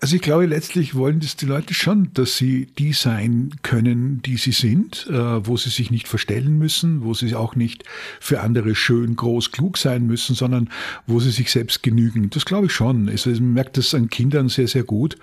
[0.00, 4.36] Also ich glaube, letztlich wollen das die Leute schon, dass sie die sein können, die
[4.36, 7.84] sie sind, äh, wo sie sich nicht verstellen müssen, wo sie auch nicht
[8.20, 10.70] für andere schön, groß, klug sein müssen, sondern
[11.06, 12.30] wo sie sich selbst genügen.
[12.30, 13.08] Das glaube ich schon.
[13.08, 15.16] Also man merkt das an Kindern sehr, sehr gut.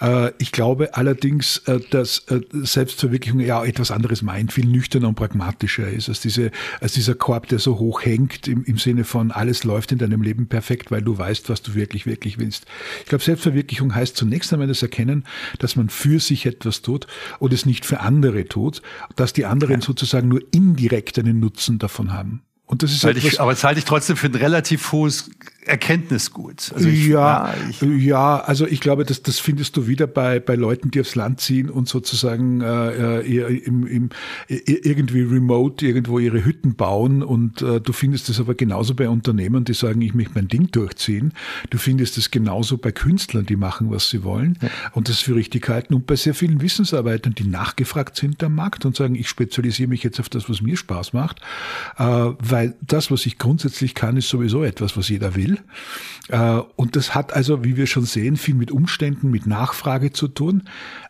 [0.00, 5.88] Äh, ich glaube allerdings, äh, dass Selbstverwirklichung ja etwas anderes meint, viel nüchterner und pragmatischer
[5.88, 9.64] ist, als, diese, als dieser Korb, der so hoch hängt, im, im Sinne von alles
[9.64, 12.66] läuft in deinem Leben perfekt, weil du weißt, was du wirklich, wirklich willst.
[13.00, 15.24] Ich glaube, Selbstverwirklichung heißt zunächst einmal das Erkennen,
[15.58, 17.06] dass man für sich etwas tut
[17.38, 18.82] und es nicht für andere tut,
[19.16, 19.86] dass die anderen ja.
[19.86, 22.42] sozusagen nur indirekt einen Nutzen davon haben.
[22.66, 25.30] Und das ist etwas, ich, aber das halte ich trotzdem für ein relativ hohes
[25.68, 26.72] Erkenntnisgut.
[26.74, 30.54] Also ich, ja, ja, ja, also ich glaube, das, das findest du wieder bei, bei
[30.54, 34.08] Leuten, die aufs Land ziehen und sozusagen äh, äh im, im,
[34.48, 39.64] irgendwie remote irgendwo ihre Hütten bauen und äh, du findest es aber genauso bei Unternehmen,
[39.64, 41.32] die sagen, ich möchte mein Ding durchziehen.
[41.70, 44.68] Du findest es genauso bei Künstlern, die machen, was sie wollen ja.
[44.92, 48.84] und das für richtig halten und bei sehr vielen Wissensarbeitern, die nachgefragt sind am Markt
[48.84, 51.40] und sagen, ich spezialisiere mich jetzt auf das, was mir Spaß macht,
[51.98, 55.57] äh, weil das, was ich grundsätzlich kann, ist sowieso etwas, was jeder will.
[56.28, 60.28] Äh, und das hat also, wie wir schon sehen, viel mit Umständen, mit Nachfrage zu
[60.28, 60.64] tun.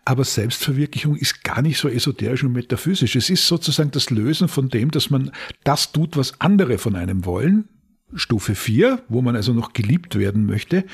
[0.04, 3.16] Aber Selbstverwirklichung ist gar nicht so esoterisch und metaphysisch.
[3.16, 5.32] Es ist sozusagen das Lösen von dem, dass man
[5.64, 7.68] das tut, was andere von einem wollen,
[8.14, 10.84] Stufe 4, wo man also noch geliebt werden möchte.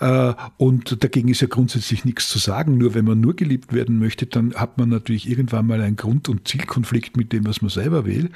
[0.00, 2.76] Äh, und dagegen ist ja grundsätzlich nichts zu sagen.
[2.76, 6.28] Nur wenn man nur geliebt werden möchte, dann hat man natürlich irgendwann mal einen Grund-
[6.28, 8.30] und Zielkonflikt mit dem, was man selber will.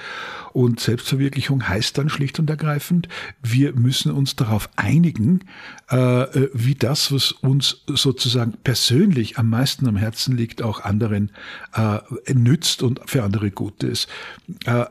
[0.53, 3.09] Und Selbstverwirklichung heißt dann schlicht und ergreifend,
[3.43, 5.41] wir müssen uns darauf einigen,
[5.89, 11.33] äh, wie das, was uns sozusagen persönlich am meisten am Herzen liegt, auch anderen
[11.75, 11.99] äh,
[12.33, 14.09] nützt und für andere gut ist.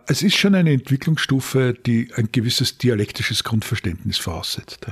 [0.08, 4.88] Es ist schon eine Entwicklungsstufe, die ein gewisses dialektisches politisches Grundverständnis voraussetzt.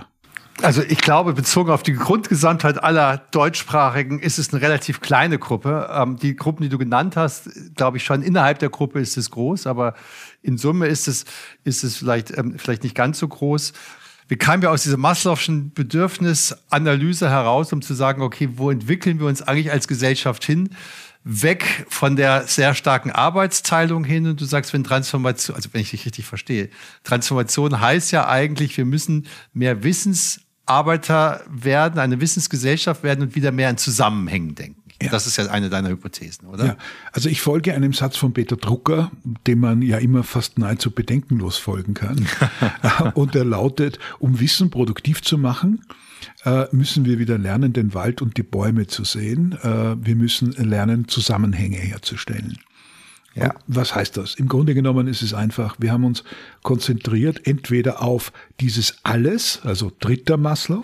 [0.62, 5.88] Also ich glaube, bezogen auf die Grundgesamtheit aller Deutschsprachigen ist es eine relativ kleine Gruppe.
[5.91, 9.30] Ähm, die Gruppen, die du genannt hast, glaube ich schon, innerhalb der Gruppe ist es
[9.30, 9.93] groß, aber
[10.41, 11.26] in Summe ist es,
[11.63, 13.73] ist es vielleicht, ähm, vielleicht nicht ganz so groß.
[14.30, 19.28] Wie kamen wir aus dieser Maslow'schen Bedürfnisanalyse heraus, um zu sagen, okay, wo entwickeln wir
[19.28, 20.69] uns eigentlich als Gesellschaft hin?
[21.29, 25.91] Weg von der sehr starken Arbeitsteilung hin und du sagst, wenn Transformation, also wenn ich
[25.91, 26.69] dich richtig verstehe,
[27.03, 33.69] Transformation heißt ja eigentlich, wir müssen mehr Wissensarbeiter werden, eine Wissensgesellschaft werden und wieder mehr
[33.69, 34.81] in Zusammenhängen denken.
[35.01, 35.09] Ja.
[35.11, 36.65] Das ist ja eine deiner Hypothesen, oder?
[36.65, 36.77] Ja,
[37.11, 39.11] also ich folge einem Satz von Peter Drucker,
[39.45, 42.27] dem man ja immer fast nahezu bedenkenlos folgen kann.
[43.13, 45.81] und er lautet, um Wissen produktiv zu machen,
[46.71, 49.58] müssen wir wieder lernen, den Wald und die Bäume zu sehen.
[49.63, 52.58] Äh, wir müssen lernen, Zusammenhänge herzustellen.
[53.36, 53.54] Ja.
[53.67, 54.34] was heißt das?
[54.34, 56.23] Im Grunde genommen ist es einfach, wir haben uns
[56.63, 60.84] konzentriert entweder auf dieses Alles, also dritter Maslow,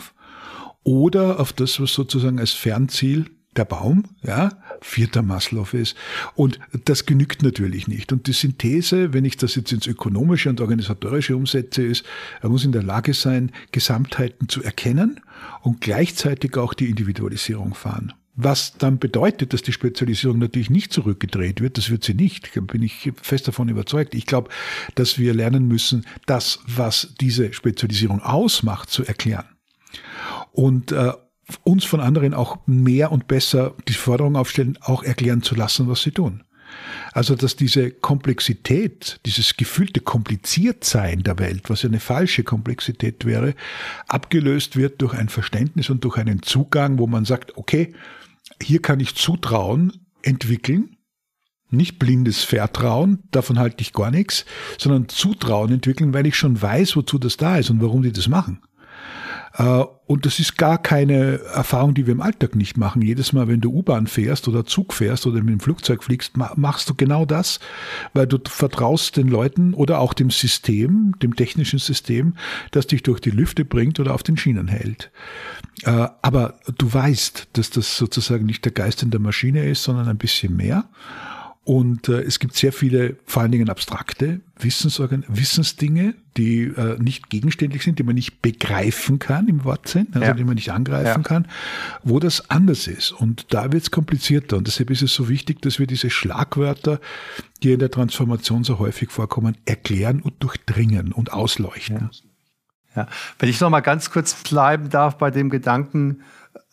[0.83, 4.51] oder auf das, was sozusagen als Fernziel der Baum, ja,
[4.83, 5.95] vierter Maslow ist.
[6.35, 8.11] Und das genügt natürlich nicht.
[8.11, 12.05] Und die Synthese, wenn ich das jetzt ins Ökonomische und Organisatorische umsetze, ist,
[12.41, 15.21] er muss in der Lage sein, Gesamtheiten zu erkennen
[15.61, 18.13] und gleichzeitig auch die Individualisierung fahren.
[18.35, 22.61] Was dann bedeutet, dass die Spezialisierung natürlich nicht zurückgedreht wird, das wird sie nicht, da
[22.61, 24.15] bin ich fest davon überzeugt.
[24.15, 24.49] Ich glaube,
[24.95, 29.45] dass wir lernen müssen, das, was diese Spezialisierung ausmacht, zu erklären.
[30.51, 31.13] Und äh,
[31.63, 36.01] uns von anderen auch mehr und besser die Forderung aufstellen, auch erklären zu lassen, was
[36.01, 36.43] sie tun.
[37.11, 43.53] Also, dass diese Komplexität, dieses gefühlte Kompliziertsein der Welt, was ja eine falsche Komplexität wäre,
[44.07, 47.93] abgelöst wird durch ein Verständnis und durch einen Zugang, wo man sagt, okay,
[48.61, 50.97] hier kann ich Zutrauen entwickeln,
[51.69, 54.45] nicht blindes Vertrauen, davon halte ich gar nichts,
[54.77, 58.27] sondern Zutrauen entwickeln, weil ich schon weiß, wozu das da ist und warum die das
[58.27, 58.61] machen.
[59.53, 63.01] Äh, und das ist gar keine Erfahrung, die wir im Alltag nicht machen.
[63.01, 66.89] Jedes Mal, wenn du U-Bahn fährst oder Zug fährst oder mit dem Flugzeug fliegst, machst
[66.89, 67.59] du genau das,
[68.13, 72.35] weil du vertraust den Leuten oder auch dem System, dem technischen System,
[72.71, 75.11] das dich durch die Lüfte bringt oder auf den Schienen hält.
[75.83, 80.07] Äh, aber du weißt, dass das sozusagen nicht der Geist in der Maschine ist, sondern
[80.07, 80.85] ein bisschen mehr.
[81.65, 87.29] Und äh, es gibt sehr viele, vor allen Dingen abstrakte Wissensorgan Wissensdinge, die äh, nicht
[87.29, 90.33] gegenständlich sind, die man nicht begreifen kann im Wortsinn, also ja.
[90.33, 91.27] die man nicht angreifen ja.
[91.27, 91.47] kann,
[92.03, 93.13] wo das anders ist.
[93.13, 94.57] Und da wird es komplizierter.
[94.57, 96.99] Und deshalb ist es so wichtig, dass wir diese Schlagwörter,
[97.61, 102.09] die in der Transformation so häufig vorkommen, erklären und durchdringen und ausleuchten.
[102.93, 103.03] Ja.
[103.03, 103.07] ja.
[103.39, 106.23] Wenn ich noch mal ganz kurz bleiben darf bei dem Gedanken,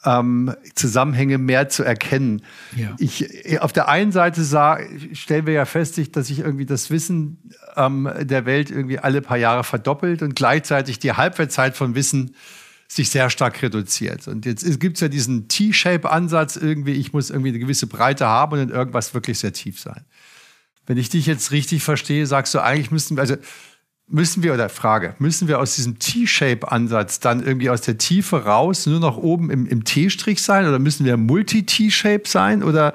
[0.04, 2.42] ähm, Zusammenhänge mehr zu erkennen.
[2.76, 2.94] Ja.
[2.98, 4.78] Ich, auf der einen Seite sah,
[5.12, 9.36] stellen wir ja fest, dass sich irgendwie das Wissen ähm, der Welt irgendwie alle paar
[9.36, 12.34] Jahre verdoppelt und gleichzeitig die Halbwertszeit von Wissen
[12.88, 14.26] sich sehr stark reduziert.
[14.26, 18.54] Und jetzt gibt es ja diesen T-Shape-Ansatz irgendwie, ich muss irgendwie eine gewisse Breite haben
[18.54, 20.04] und in irgendwas wirklich sehr tief sein.
[20.86, 23.36] Wenn ich dich jetzt richtig verstehe, sagst du, eigentlich müssten wir, also
[24.10, 28.86] müssen wir, oder Frage, müssen wir aus diesem T-Shape-Ansatz dann irgendwie aus der Tiefe raus
[28.86, 32.94] nur noch oben im, im T-Strich sein oder müssen wir Multi-T-Shape sein oder,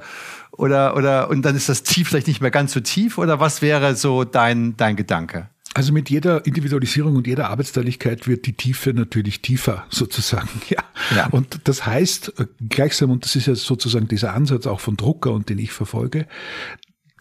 [0.51, 3.61] oder, oder, und dann ist das T vielleicht nicht mehr ganz so tief oder was
[3.61, 5.49] wäre so dein, dein Gedanke?
[5.73, 10.49] Also mit jeder Individualisierung und jeder Arbeitsteiligkeit wird die Tiefe natürlich tiefer sozusagen.
[10.69, 10.83] Ja.
[11.13, 11.27] ja.
[11.27, 15.31] Und das heißt äh, gleichsam, und das ist ja sozusagen dieser Ansatz auch von Drucker
[15.31, 16.27] und den ich verfolge,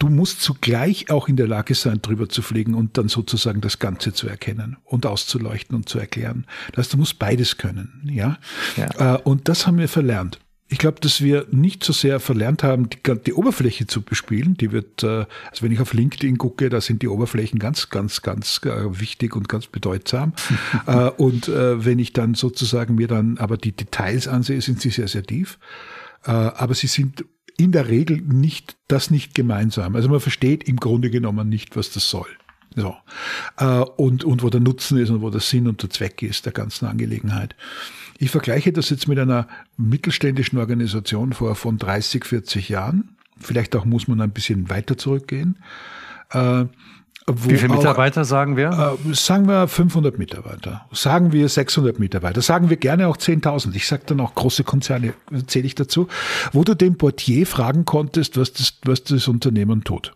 [0.05, 3.79] du musst zugleich auch in der Lage sein, drüber zu fliegen und dann sozusagen das
[3.79, 6.47] Ganze zu erkennen und auszuleuchten und zu erklären.
[6.73, 8.39] Das heißt, du musst beides können, ja.
[8.77, 9.17] ja.
[9.17, 10.41] Äh, und das haben wir verlernt.
[10.69, 14.55] Ich glaube, dass wir nicht so sehr verlernt haben, die, die, Oberfläche zu bespielen.
[14.55, 18.23] Die wird, äh, also wenn ich auf LinkedIn gucke, da sind die Oberflächen ganz, ganz,
[18.23, 20.33] ganz äh, wichtig und ganz bedeutsam.
[21.17, 25.23] und wenn ich dann sozusagen mir dann aber die Details ansehe, sind sie sehr, sehr
[25.23, 25.59] tief.
[26.23, 27.25] aber sie sind
[27.57, 29.95] in der Regel nicht, das nicht gemeinsam.
[29.95, 32.27] Also man versteht im Grunde genommen nicht, was das soll.
[32.75, 32.97] So.
[33.59, 36.47] Äh, und, und wo der Nutzen ist und wo der Sinn und der Zweck ist
[36.47, 37.55] der ganzen Angelegenheit.
[38.19, 43.17] Ich vergleiche das jetzt mit einer mittelständischen Organisation vor von 30, 40 Jahren.
[43.39, 45.59] Vielleicht auch muss man ein bisschen weiter zurückgehen.
[47.27, 48.97] Äh, wie viele Mitarbeiter auch, sagen wir?
[49.07, 50.87] Äh, sagen wir 500 Mitarbeiter.
[50.93, 52.43] Sagen wir 600 Mitarbeiter.
[52.43, 53.75] Sagen wir gerne auch 10.000.
[53.75, 55.15] Ich sage dann auch große Konzerne,
[55.47, 56.09] zähle ich dazu.
[56.53, 60.15] Wo du den Portier fragen konntest, was das, was das Unternehmen tut.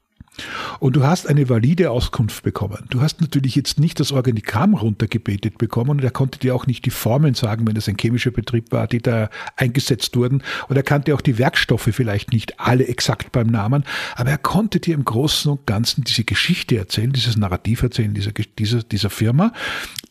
[0.81, 2.85] Und du hast eine valide Auskunft bekommen.
[2.91, 6.85] Du hast natürlich jetzt nicht das Organigramm runtergebetet bekommen und er konnte dir auch nicht
[6.85, 10.43] die Formeln sagen, wenn das ein chemischer Betrieb war, die da eingesetzt wurden.
[10.69, 14.81] Und er kannte auch die Werkstoffe vielleicht nicht alle exakt beim Namen, aber er konnte
[14.81, 19.53] dir im Großen und Ganzen diese Geschichte erzählen, dieses Narrativ erzählen dieser, dieser, dieser Firma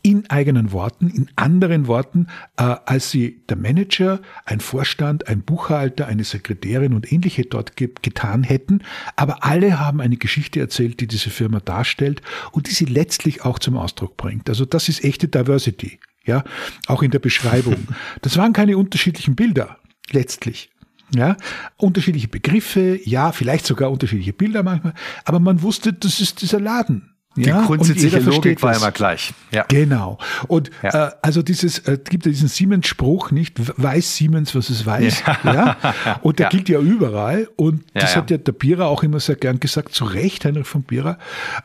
[0.01, 6.07] in eigenen Worten, in anderen Worten, äh, als sie der Manager, ein Vorstand, ein Buchhalter,
[6.07, 8.81] eine Sekretärin und ähnliche dort ge getan hätten.
[9.15, 13.59] Aber alle haben eine Geschichte erzählt, die diese Firma darstellt und die sie letztlich auch
[13.59, 14.49] zum Ausdruck bringt.
[14.49, 15.99] Also das ist echte Diversity.
[16.25, 16.43] Ja,
[16.87, 17.87] auch in der Beschreibung.
[18.21, 19.77] Das waren keine unterschiedlichen Bilder,
[20.11, 20.69] letztlich.
[21.15, 21.37] Ja,
[21.77, 27.16] unterschiedliche Begriffe, ja, vielleicht sogar unterschiedliche Bilder manchmal, aber man wusste, das ist dieser Laden.
[27.37, 29.33] Die ja, grundsätzliche Logik war immer gleich.
[29.51, 29.63] Ja.
[29.67, 30.17] Genau.
[30.47, 31.07] Und ja.
[31.07, 35.23] äh, also dieses äh, gibt ja diesen Siemens-Spruch, nicht weiß Siemens, was es weiß.
[35.43, 35.53] Ja.
[35.53, 36.19] ja?
[36.21, 37.47] Und der gilt ja überall.
[37.55, 40.83] Und das hat ja der Bierer auch immer sehr gern gesagt, zu Recht, Heinrich von
[40.83, 41.17] Bierer.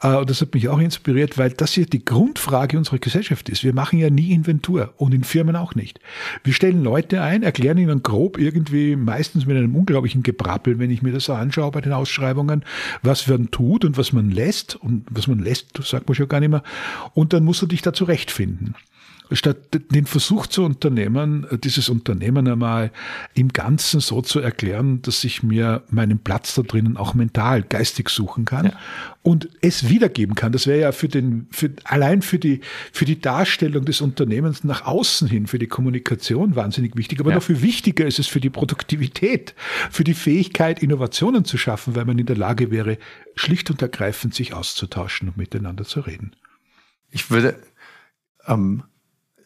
[0.03, 3.65] Äh, und das hat mich auch inspiriert, weil das ja die Grundfrage unserer Gesellschaft ist.
[3.65, 6.01] Wir machen ja nie Inventur und in Firmen auch nicht.
[6.45, 11.03] Wir stellen Leute ein, erklären ihnen grob irgendwie, meistens mit einem unglaublichen Gebrappel, wenn ich
[11.03, 12.65] mir das so anschaue bei den Ausschreibungen,
[13.03, 16.29] was man tut und was man lässt und was man lässt das sagt man schon
[16.29, 16.63] gar nicht mehr.
[17.15, 18.75] Und dann musst du dich da zurechtfinden
[19.35, 19.57] statt
[19.91, 22.91] den Versuch zu unternehmen, dieses Unternehmen einmal
[23.35, 28.09] im Ganzen so zu erklären, dass ich mir meinen Platz da drinnen auch mental, geistig
[28.09, 28.73] suchen kann ja.
[29.23, 30.53] und es wiedergeben kann.
[30.53, 32.61] Das wäre ja für den, für, allein für die,
[32.93, 37.21] für die Darstellung des Unternehmens nach außen hin, für die Kommunikation wahnsinnig wichtig.
[37.21, 37.37] Aber ja.
[37.37, 39.55] noch viel wichtiger ist es für die Produktivität,
[39.91, 42.99] für die Fähigkeit, Innovationen zu schaffen, weil man in der Lage wäre,
[43.35, 46.37] schlicht und ergreifend sich auszutauschen und miteinander zu reden.
[47.11, 47.57] Ich würde,
[48.47, 48.85] ähm,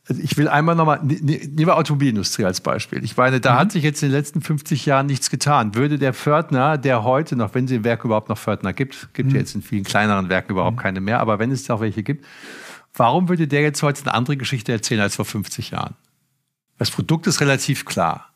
[0.09, 3.05] also ich will einmal nochmal, nehmen wir Automobilindustrie als Beispiel.
[3.05, 3.59] Ich meine, da mhm.
[3.59, 5.75] hat sich jetzt in den letzten 50 Jahren nichts getan.
[5.75, 9.31] Würde der Pförtner, der heute noch, wenn es im Werk überhaupt noch Pförtner gibt, gibt
[9.31, 9.35] mhm.
[9.35, 10.81] ja jetzt in vielen kleineren Werken überhaupt mhm.
[10.81, 12.25] keine mehr, aber wenn es auch welche gibt,
[12.95, 15.95] warum würde der jetzt heute eine andere Geschichte erzählen als vor 50 Jahren?
[16.79, 18.29] Das Produkt ist relativ klar.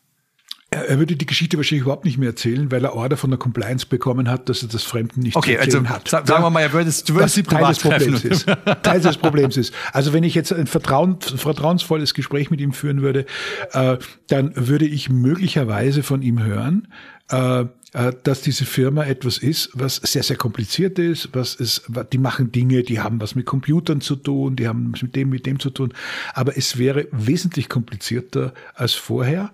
[0.72, 3.86] Er würde die Geschichte wahrscheinlich überhaupt nicht mehr erzählen, weil er Order von der Compliance
[3.86, 6.28] bekommen hat, dass er das Fremden nicht okay, zu erzählen also, hat.
[6.28, 8.46] Sagen wir mal, er würde, du würdest sie Teil des Problems ist.
[8.84, 9.74] Teil des Problems ist.
[9.92, 13.26] Also wenn ich jetzt ein vertrauen, vertrauensvolles Gespräch mit ihm führen würde,
[13.72, 13.96] äh,
[14.28, 16.86] dann würde ich möglicherweise von ihm hören,
[17.32, 22.18] äh, äh, dass diese Firma etwas ist, was sehr, sehr kompliziert ist, was ist, die
[22.18, 25.46] machen Dinge, die haben was mit Computern zu tun, die haben was mit dem, mit
[25.46, 25.92] dem zu tun,
[26.32, 29.50] aber es wäre wesentlich komplizierter als vorher.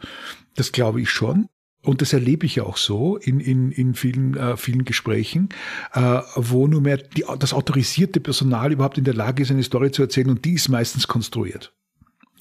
[0.56, 1.48] Das glaube ich schon.
[1.82, 5.50] Und das erlebe ich ja auch so in, in, in vielen, äh, vielen Gesprächen,
[5.92, 9.92] äh, wo nur mehr die, das autorisierte Personal überhaupt in der Lage ist, eine Story
[9.92, 11.72] zu erzählen und die ist meistens konstruiert.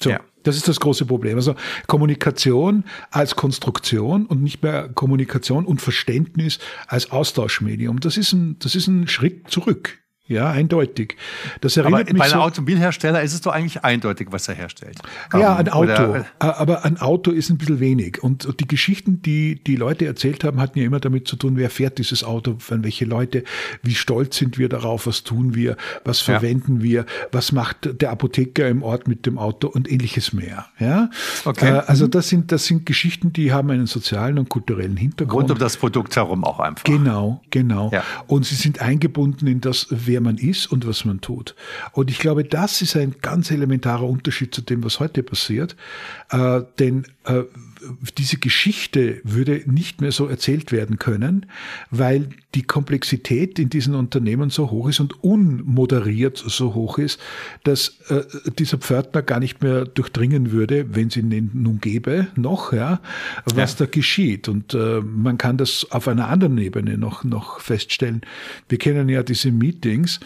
[0.00, 0.20] So, ja.
[0.42, 1.36] das ist das große Problem.
[1.36, 1.54] Also
[1.86, 8.00] Kommunikation als Konstruktion und nicht mehr Kommunikation und Verständnis als Austauschmedium.
[8.00, 10.00] Das ist ein, das ist ein Schritt zurück.
[10.28, 11.16] Ja, eindeutig.
[11.60, 14.54] Das erinnert aber mich bei einem so, Automobilhersteller ist es doch eigentlich eindeutig, was er
[14.54, 14.98] herstellt.
[15.32, 15.86] Ja, ein Auto.
[15.86, 18.22] Oder, aber ein Auto ist ein bisschen wenig.
[18.22, 21.70] Und die Geschichten, die die Leute erzählt haben, hatten ja immer damit zu tun, wer
[21.70, 23.44] fährt dieses Auto, von welche Leute,
[23.82, 26.82] wie stolz sind wir darauf, was tun wir, was verwenden ja.
[26.82, 30.66] wir, was macht der Apotheker im Ort mit dem Auto und ähnliches mehr.
[30.78, 31.10] Ja,
[31.44, 31.76] okay.
[31.76, 35.42] Äh, also das sind das sind Geschichten, die haben einen sozialen und kulturellen Hintergrund.
[35.42, 36.84] Rund um das Produkt herum auch einfach.
[36.84, 37.90] Genau, genau.
[37.92, 38.02] Ja.
[38.26, 41.54] Und sie sind eingebunden in das, wer wer man ist und was man tut.
[41.92, 45.76] Und ich glaube, das ist ein ganz elementarer Unterschied zu dem, was heute passiert.
[46.30, 47.42] Äh, denn äh,
[48.18, 51.46] diese Geschichte würde nicht mehr so erzählt werden können,
[51.90, 57.20] weil die Komplexität in diesen Unternehmen so hoch ist und unmoderiert so hoch ist,
[57.64, 58.24] dass äh,
[58.58, 63.00] dieser Pförtner gar nicht mehr durchdringen würde, wenn es ihn nun gäbe, noch, ja,
[63.44, 63.84] was ja.
[63.84, 64.48] da geschieht.
[64.48, 68.22] Und äh, man kann das auf einer anderen Ebene noch, noch feststellen.
[68.68, 70.20] Wir kennen ja diese Meetings,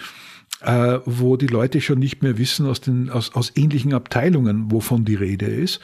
[0.63, 5.05] äh, wo die Leute schon nicht mehr wissen aus, den, aus, aus ähnlichen Abteilungen, wovon
[5.05, 5.81] die Rede ist.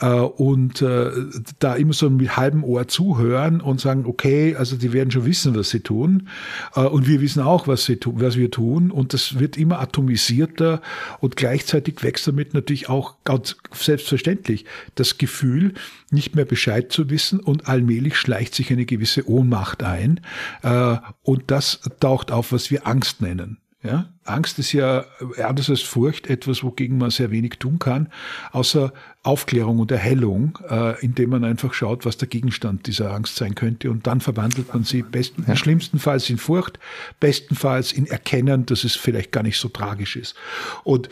[0.00, 1.10] Äh, und äh,
[1.58, 5.54] da immer so mit halbem Ohr zuhören und sagen, okay, also die werden schon wissen,
[5.54, 6.28] was sie tun.
[6.74, 8.90] Äh, und wir wissen auch, was, sie, was wir tun.
[8.90, 10.82] Und das wird immer atomisierter
[11.20, 14.64] und gleichzeitig wächst damit natürlich auch ganz selbstverständlich
[14.94, 15.74] das Gefühl,
[16.10, 20.20] nicht mehr Bescheid zu wissen und allmählich schleicht sich eine gewisse Ohnmacht ein.
[20.62, 23.58] Äh, und das taucht auf, was wir Angst nennen.
[23.82, 24.12] Ja?
[24.24, 25.04] Angst ist ja
[25.42, 28.08] anders als Furcht etwas, wogegen man sehr wenig tun kann,
[28.50, 33.54] außer Aufklärung und Erhellung, äh, indem man einfach schaut, was der Gegenstand dieser Angst sein
[33.54, 33.90] könnte.
[33.90, 35.54] Und dann verwandelt man sie besten, ja.
[35.54, 36.80] schlimmstenfalls in Furcht,
[37.20, 40.34] bestenfalls in Erkennen, dass es vielleicht gar nicht so tragisch ist.
[40.82, 41.08] Und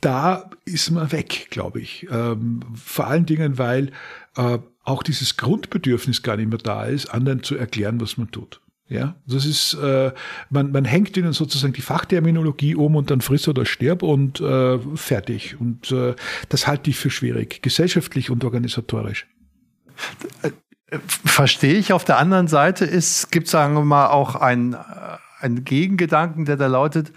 [0.00, 2.06] da ist man weg, glaube ich.
[2.10, 3.90] Ähm, vor allen Dingen, weil
[4.36, 8.60] äh, auch dieses Grundbedürfnis gar nicht mehr da ist, anderen zu erklären, was man tut.
[8.88, 10.12] Ja, das ist, äh,
[10.50, 14.78] man, man hängt ihnen sozusagen die Fachterminologie um und dann friss oder stirb und äh,
[14.94, 15.58] fertig.
[15.58, 16.14] Und äh,
[16.50, 19.26] das halte ich für schwierig, gesellschaftlich und organisatorisch.
[21.24, 21.92] Verstehe ich.
[21.94, 24.76] Auf der anderen Seite ist, gibt sagen wir mal auch ein,
[25.40, 27.12] ein Gegengedanken, der da lautet,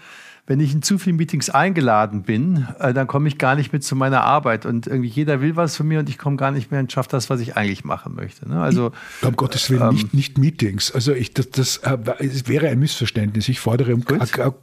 [0.48, 3.84] wenn ich in zu viele Meetings eingeladen bin, äh, dann komme ich gar nicht mit
[3.84, 6.70] zu meiner Arbeit und irgendwie jeder will was von mir und ich komme gar nicht
[6.70, 8.48] mehr und schaffe das, was ich eigentlich machen möchte.
[8.48, 8.58] Ne?
[8.58, 10.90] Also um Gottes Willen ähm, nicht, nicht Meetings.
[10.90, 13.46] Also ich das, das, äh, das wäre ein Missverständnis.
[13.50, 13.94] Ich fordere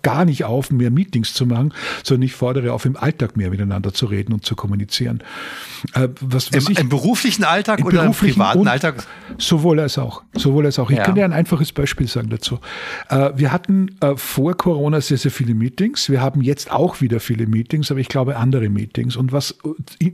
[0.02, 1.72] gar nicht auf, mehr Meetings zu machen,
[2.04, 5.22] sondern ich fordere auf, im Alltag mehr miteinander zu reden und zu kommunizieren.
[5.94, 9.06] Äh, was, was Im, ich, Im, beruflichen Alltag im oder beruflichen im privaten Alltag?
[9.38, 10.24] Sowohl als auch.
[10.34, 10.90] Sowohl als auch.
[10.90, 11.04] Ich ja.
[11.04, 12.60] kann dir ein einfaches Beispiel sagen dazu.
[13.10, 15.75] Äh, wir hatten äh, vor Corona sehr, sehr viele Meetings.
[15.76, 16.10] Meetings.
[16.10, 19.18] Wir haben jetzt auch wieder viele Meetings, aber ich glaube andere Meetings.
[19.18, 19.58] Und was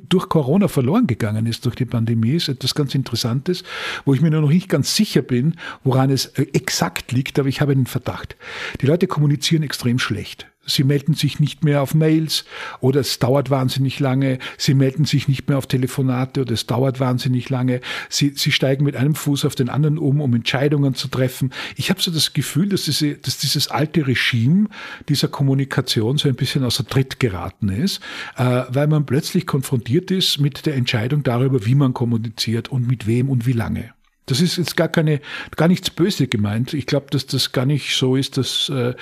[0.09, 3.63] durch Corona verloren gegangen ist, durch die Pandemie, ist etwas ganz Interessantes,
[4.03, 7.61] wo ich mir noch nicht ganz sicher bin, woran es äh, exakt liegt, aber ich
[7.61, 8.35] habe einen Verdacht.
[8.81, 10.50] Die Leute kommunizieren extrem schlecht.
[10.65, 12.45] Sie melden sich nicht mehr auf Mails
[12.81, 14.37] oder es dauert wahnsinnig lange.
[14.57, 17.81] Sie melden sich nicht mehr auf Telefonate oder es dauert wahnsinnig lange.
[18.09, 21.51] Sie, sie steigen mit einem Fuß auf den anderen um, um Entscheidungen zu treffen.
[21.77, 24.67] Ich habe so das Gefühl, dass, diese, dass dieses alte Regime
[25.09, 27.99] dieser Kommunikation so ein bisschen außer Tritt geraten ist,
[28.37, 33.07] äh, weil man plötzlich konfrontiert ist mit der Entscheidung darüber, wie man kommuniziert und mit
[33.07, 33.93] wem und wie lange.
[34.31, 35.19] Das ist jetzt gar keine,
[35.57, 36.73] gar nichts Böse gemeint.
[36.73, 38.93] Ich glaube, dass das gar nicht so ist, dass äh,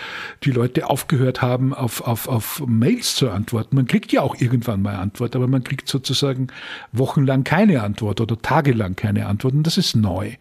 [0.43, 3.75] die Leute aufgehört haben, auf, auf, auf Mails zu antworten.
[3.75, 6.47] Man kriegt ja auch irgendwann mal Antwort, aber man kriegt sozusagen
[6.93, 9.53] wochenlang keine Antwort oder tagelang keine Antwort.
[9.53, 10.31] Und das ist neu.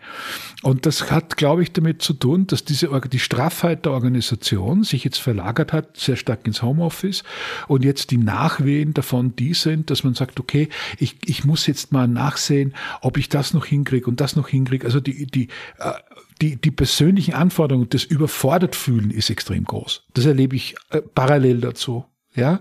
[0.63, 5.05] Und das hat, glaube ich, damit zu tun, dass diese die Straffheit der Organisation sich
[5.05, 7.25] jetzt verlagert hat, sehr stark ins Homeoffice.
[7.67, 11.93] Und jetzt die Nachwehen davon die sind, dass man sagt, okay, ich, ich muss jetzt
[11.93, 12.73] mal nachsehen,
[13.03, 14.87] ob ich das noch hinkriege und das noch hinkriege hinkriege.
[14.87, 15.49] Also die, die,
[15.79, 15.93] äh,
[16.41, 20.05] die, die persönlichen Anforderungen, das überfordert fühlen ist extrem groß.
[20.15, 22.05] Das erlebe ich äh, parallel dazu.
[22.39, 22.61] Ja,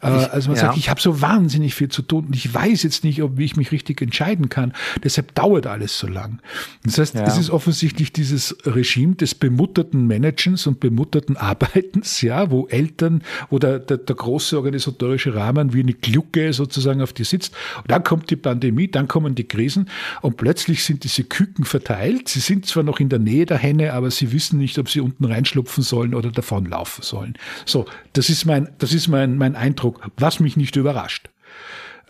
[0.00, 0.66] äh, also man ja.
[0.66, 3.44] sagt, ich habe so wahnsinnig viel zu tun und ich weiß jetzt nicht, ob wie
[3.44, 4.72] ich mich richtig entscheiden kann.
[5.02, 6.40] Deshalb dauert alles so lang.
[6.84, 7.24] Das heißt, ja.
[7.24, 13.58] es ist offensichtlich dieses Regime des bemutterten Managens und bemutterten Arbeitens, ja, wo Eltern, wo
[13.58, 17.54] der, der, der große organisatorische Rahmen wie eine Glucke sozusagen auf dir sitzt.
[17.78, 19.88] Und dann kommt die Pandemie, dann kommen die Krisen
[20.22, 22.28] und plötzlich sind diese Küken verteilt.
[22.28, 25.00] Sie sind zwar noch in der Nähe der Henne, aber sie wissen nicht, ob sie
[25.00, 27.34] unten reinschlupfen sollen oder davonlaufen sollen.
[27.64, 31.30] So, das ist mein, das ist mein, mein Eindruck, was mich nicht überrascht.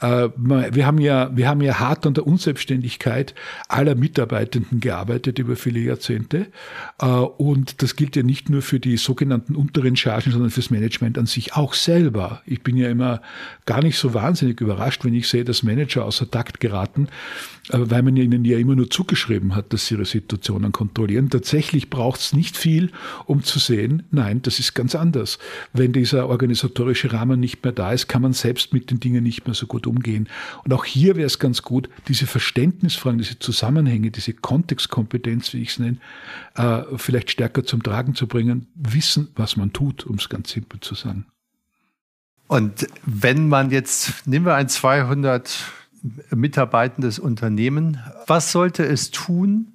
[0.00, 3.34] Äh, wir haben ja, wir haben ja hart an der Unselbstständigkeit
[3.68, 6.46] aller Mitarbeitenden gearbeitet über viele Jahrzehnte.
[7.00, 11.18] Äh, und das gilt ja nicht nur für die sogenannten unteren Chargen, sondern fürs Management
[11.18, 12.42] an sich auch selber.
[12.46, 13.22] Ich bin ja immer
[13.66, 17.08] gar nicht so wahnsinnig überrascht, wenn ich sehe, dass Manager außer Takt geraten,
[17.70, 21.30] äh, weil man ihnen ja immer nur zugeschrieben hat, dass sie ihre Situationen kontrollieren.
[21.30, 22.90] Tatsächlich braucht es nicht viel,
[23.26, 25.38] um zu sehen, nein, das ist ganz anders.
[25.72, 29.46] Wenn dieser organisatorische Rahmen nicht mehr da ist, kann man selbst mit den Dingen nicht
[29.46, 30.28] mehr so gut umgehen.
[30.64, 35.70] Und auch hier wäre es ganz gut, diese Verständnisfragen, diese Zusammenhänge, diese Kontextkompetenz, wie ich
[35.70, 35.98] es nenne,
[36.54, 40.80] äh, vielleicht stärker zum Tragen zu bringen, wissen, was man tut, um es ganz simpel
[40.80, 41.26] zu sagen.
[42.46, 45.64] Und wenn man jetzt, nehmen wir ein 200
[46.30, 49.74] mitarbeitendes Unternehmen, was sollte es tun,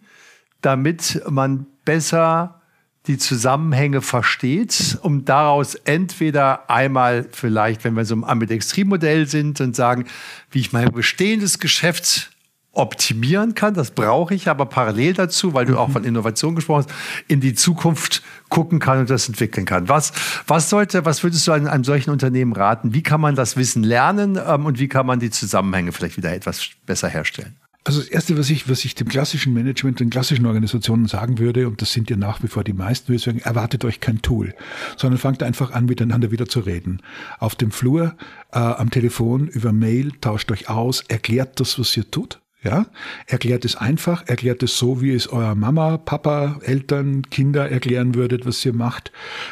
[0.61, 2.61] damit man besser
[3.08, 9.76] die Zusammenhänge versteht, um daraus entweder einmal vielleicht, wenn wir so im Ambidextrie-Modell sind und
[9.76, 10.06] sagen,
[10.51, 12.32] wie ich mein bestehendes Geschäft
[12.72, 15.93] optimieren kann, das brauche ich, aber parallel dazu, weil du auch mhm.
[15.93, 16.95] von Innovation gesprochen hast,
[17.28, 19.89] in die Zukunft gucken kann und das entwickeln kann.
[19.89, 20.12] Was,
[20.47, 22.93] was sollte, was würdest du einem, einem solchen Unternehmen raten?
[22.93, 26.34] Wie kann man das Wissen lernen ähm, und wie kann man die Zusammenhänge vielleicht wieder
[26.34, 27.56] etwas besser herstellen?
[27.86, 31.68] Also das Erste, was ich, was ich dem klassischen Management, den klassischen Organisationen sagen würde,
[31.68, 34.22] und das sind ja nach wie vor die meisten, würde ich sagen, erwartet euch kein
[34.22, 34.56] Tool,
[34.96, 37.02] sondern fangt einfach an, miteinander wieder zu reden.
[37.40, 38.16] Auf dem Flur,
[38.54, 42.40] äh, am Telefon, über Mail, tauscht euch aus, erklärt das, was ihr tut.
[42.64, 42.86] Ja,
[43.28, 48.45] erklärt es einfach, erklärt es so, wie es euer Mama, Papa, Eltern, Kinder erklären würdet,
[48.45, 49.11] was ihr macht.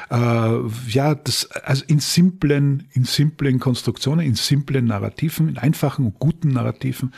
[0.10, 0.16] Äh,
[0.88, 6.54] ja, das, also in simplen, in simplen Konstruktionen, in simplen Narrativen, in einfachen und guten
[6.54, 7.14] Narrativen,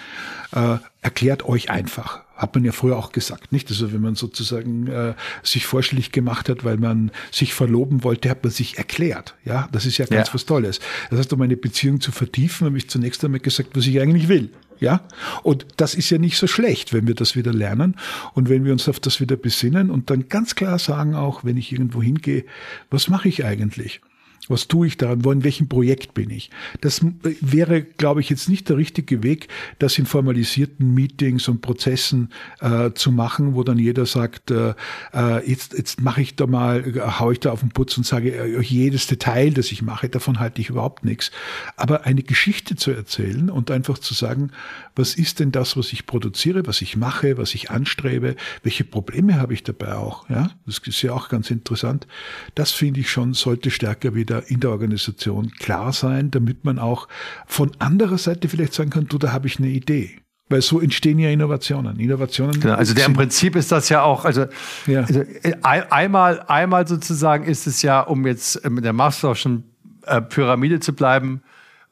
[0.55, 2.23] äh, erklärt euch einfach.
[2.43, 3.69] Hat man ja früher auch gesagt, nicht?
[3.69, 5.13] Also wenn man sozusagen äh,
[5.43, 9.35] sich vorstellig gemacht hat, weil man sich verloben wollte, hat man sich erklärt.
[9.45, 10.33] Ja, das ist ja ganz ja.
[10.33, 10.81] was Tolles.
[11.09, 14.27] Das heißt, um eine Beziehung zu vertiefen, habe ich zunächst einmal gesagt, was ich eigentlich
[14.27, 14.49] will.
[14.81, 15.07] Ja,
[15.43, 17.95] und das ist ja nicht so schlecht, wenn wir das wieder lernen
[18.33, 21.55] und wenn wir uns auf das wieder besinnen und dann ganz klar sagen auch, wenn
[21.55, 22.43] ich irgendwo hingehe,
[22.89, 24.01] was mache ich eigentlich?
[24.49, 25.23] Was tue ich daran?
[25.23, 26.49] Wo, in welchem Projekt bin ich?
[26.81, 27.01] Das
[27.41, 29.47] wäre, glaube ich, jetzt nicht der richtige Weg,
[29.79, 32.29] das in formalisierten Meetings und Prozessen
[32.59, 34.73] äh, zu machen, wo dann jeder sagt, äh,
[35.13, 38.05] äh jetzt, jetzt mache ich da mal, äh, haue ich da auf den Putz und
[38.05, 41.31] sage äh, jedes Detail, das ich mache, davon halte ich überhaupt nichts.
[41.77, 44.51] Aber eine Geschichte zu erzählen und einfach zu sagen,
[44.95, 49.39] was ist denn das, was ich produziere, was ich mache, was ich anstrebe, welche Probleme
[49.39, 50.29] habe ich dabei auch?
[50.29, 52.07] Ja, das ist ja auch ganz interessant.
[52.55, 57.07] Das finde ich schon, sollte stärker wieder in der Organisation klar sein, damit man auch
[57.45, 60.17] von anderer Seite vielleicht sagen kann, du, da habe ich eine Idee.
[60.49, 61.99] Weil so entstehen ja Innovationen.
[61.99, 62.59] Innovationen.
[62.59, 64.45] Genau, also der, im Prinzip ist das ja auch, also,
[64.87, 65.01] ja.
[65.01, 69.63] also äh, einmal, einmal sozusagen ist es ja, um jetzt mit der Masterschen
[70.05, 71.41] äh, Pyramide zu bleiben,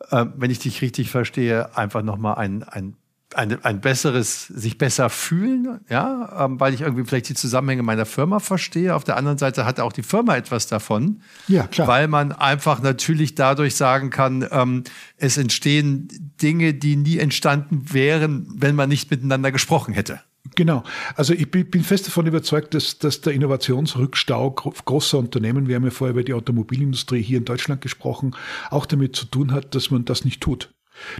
[0.09, 2.95] äh, wenn ich dich richtig verstehe, einfach nochmal ein, ein
[3.41, 8.05] ein, ein besseres, sich besser fühlen, ja, ähm, weil ich irgendwie vielleicht die Zusammenhänge meiner
[8.05, 8.95] Firma verstehe.
[8.95, 11.21] Auf der anderen Seite hat auch die Firma etwas davon.
[11.47, 11.87] Ja, klar.
[11.87, 14.83] Weil man einfach natürlich dadurch sagen kann, ähm,
[15.17, 16.07] es entstehen
[16.41, 20.21] Dinge, die nie entstanden wären, wenn man nicht miteinander gesprochen hätte.
[20.55, 20.83] Genau.
[21.15, 25.91] Also ich bin fest davon überzeugt, dass, dass der Innovationsrückstau großer Unternehmen, wir haben ja
[25.91, 28.35] vorher über die Automobilindustrie hier in Deutschland gesprochen,
[28.69, 30.73] auch damit zu tun hat, dass man das nicht tut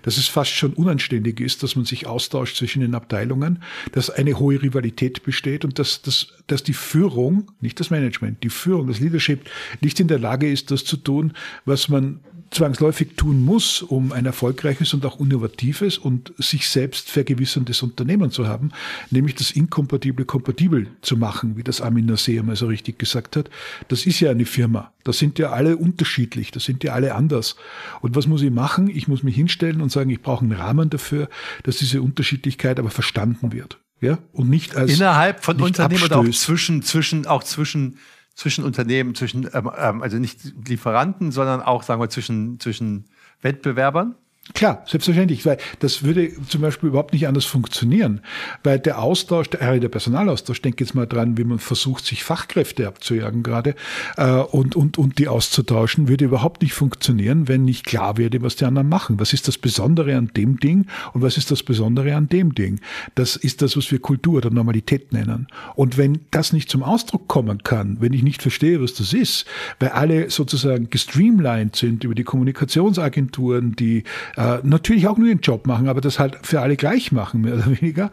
[0.03, 3.61] dass es fast schon unanständig ist, dass man sich austauscht zwischen den Abteilungen,
[3.91, 8.49] dass eine hohe Rivalität besteht und dass, dass, dass die Führung, nicht das Management, die
[8.49, 9.49] Führung, das Leadership
[9.81, 11.33] nicht in der Lage ist, das zu tun,
[11.65, 12.19] was man
[12.51, 18.47] zwangsläufig tun muss, um ein erfolgreiches und auch innovatives und sich selbst vergewisserndes Unternehmen zu
[18.47, 18.71] haben,
[19.09, 23.49] nämlich das Inkompatible kompatibel zu machen, wie das Armin Nasser mal so richtig gesagt hat.
[23.87, 24.91] Das ist ja eine Firma.
[25.05, 27.55] Da sind ja alle unterschiedlich, da sind ja alle anders.
[28.01, 28.89] Und was muss ich machen?
[28.89, 31.29] Ich muss mich hinstellen und sagen, ich brauche einen Rahmen dafür,
[31.63, 33.79] dass diese Unterschiedlichkeit aber verstanden wird.
[34.01, 37.99] Ja, und nicht als innerhalb von Unternehmen oder auch zwischen zwischen auch zwischen
[38.41, 43.05] zwischen Unternehmen, zwischen, ähm, ähm, also nicht Lieferanten, sondern auch, sagen wir, zwischen, zwischen
[43.43, 44.15] Wettbewerbern?
[44.55, 48.21] Klar, selbstverständlich, weil das würde zum Beispiel überhaupt nicht anders funktionieren,
[48.63, 52.87] weil der Austausch, der, der Personalaustausch, denk jetzt mal dran, wie man versucht, sich Fachkräfte
[52.87, 53.75] abzujagen gerade
[54.17, 58.55] äh, und, und, und die auszutauschen, würde überhaupt nicht funktionieren, wenn nicht klar werde, was
[58.55, 59.19] die anderen machen.
[59.19, 62.79] Was ist das Besondere an dem Ding und was ist das Besondere an dem Ding?
[63.13, 65.47] Das ist das, was wir Kultur oder Normalität nennen.
[65.75, 69.45] Und wenn das nicht zum Ausdruck kommen kann, wenn ich nicht verstehe, was das ist,
[69.79, 74.03] weil alle sozusagen gestreamlined sind über die Kommunikationsagenturen, die
[74.37, 77.55] äh, natürlich auch nur ihren Job machen, aber das halt für alle gleich machen, mehr
[77.55, 78.11] oder weniger.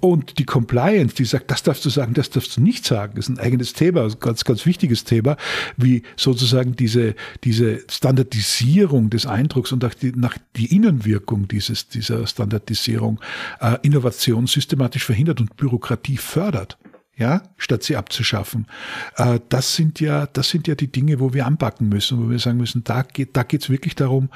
[0.00, 3.28] Und die Compliance, die sagt, das darfst du sagen, das darfst du nicht sagen, ist
[3.28, 5.36] ein eigenes Thema, ein ganz, ganz wichtiges Thema,
[5.76, 7.14] wie sozusagen diese,
[7.44, 13.20] diese Standardisierung des Eindrucks und auch die, nach die Innenwirkung dieses, dieser Standardisierung
[13.60, 16.78] äh, Innovation systematisch verhindert und Bürokratie fördert
[17.16, 18.66] ja, statt sie abzuschaffen.
[19.16, 22.38] Äh, das sind ja, das sind ja die Dinge, wo wir anpacken müssen, wo wir
[22.38, 24.28] sagen müssen, da geht, da geht es wirklich darum,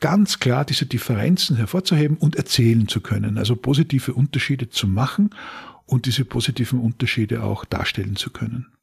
[0.00, 3.38] ganz klar diese Differenzen hervorzuheben und erzählen zu können.
[3.38, 5.30] Also positive Unterschiede zu machen
[5.86, 8.73] und diese positiven Unterschiede auch darstellen zu können.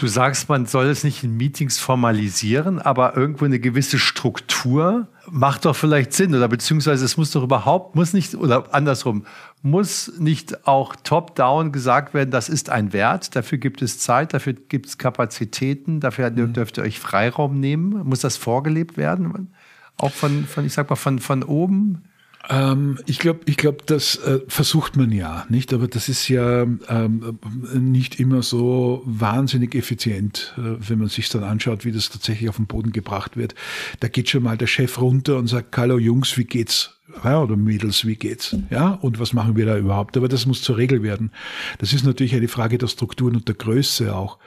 [0.00, 5.66] Du sagst, man soll es nicht in Meetings formalisieren, aber irgendwo eine gewisse Struktur macht
[5.66, 9.26] doch vielleicht Sinn oder beziehungsweise es muss doch überhaupt, muss nicht, oder andersrum,
[9.60, 14.54] muss nicht auch top-down gesagt werden, das ist ein Wert, dafür gibt es Zeit, dafür
[14.54, 16.54] gibt es Kapazitäten, dafür mhm.
[16.54, 17.90] dürft ihr euch Freiraum nehmen.
[18.08, 19.52] Muss das vorgelebt werden?
[19.98, 22.04] Auch von, von ich sag mal, von, von oben?
[22.48, 25.72] Ähm, ich glaube, ich glaub, das äh, versucht man ja, nicht?
[25.74, 27.38] Aber das ist ja ähm,
[27.74, 32.56] nicht immer so wahnsinnig effizient, äh, wenn man sich dann anschaut, wie das tatsächlich auf
[32.56, 33.54] den Boden gebracht wird.
[34.00, 36.96] Da geht schon mal der Chef runter und sagt, Hallo Jungs, wie geht's?
[37.24, 38.56] Ja, oder Mädels, wie geht's?
[38.70, 40.16] Ja, und was machen wir da überhaupt?
[40.16, 41.32] Aber das muss zur Regel werden.
[41.78, 44.38] Das ist natürlich eine Frage der Strukturen und der Größe auch.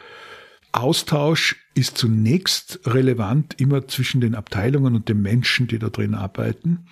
[0.71, 6.85] Austausch ist zunächst relevant immer zwischen den Abteilungen und den Menschen, die da drin arbeiten.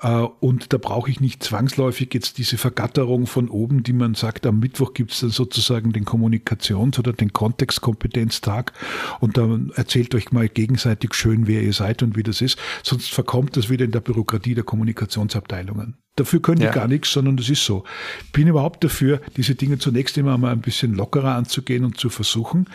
[0.00, 0.08] Äh,
[0.40, 4.58] und da brauche ich nicht zwangsläufig jetzt diese Vergatterung von oben, die man sagt, am
[4.58, 8.72] Mittwoch gibt es dann sozusagen den Kommunikations- oder den Kontextkompetenztag
[9.20, 12.58] und dann erzählt euch mal gegenseitig schön, wer ihr seid und wie das ist.
[12.82, 15.96] Sonst verkommt das wieder in der Bürokratie der Kommunikationsabteilungen.
[16.16, 16.72] Dafür können die ja.
[16.72, 17.84] gar nichts, sondern das ist so.
[18.32, 22.66] Bin überhaupt dafür, diese Dinge zunächst immer mal ein bisschen lockerer anzugehen und zu versuchen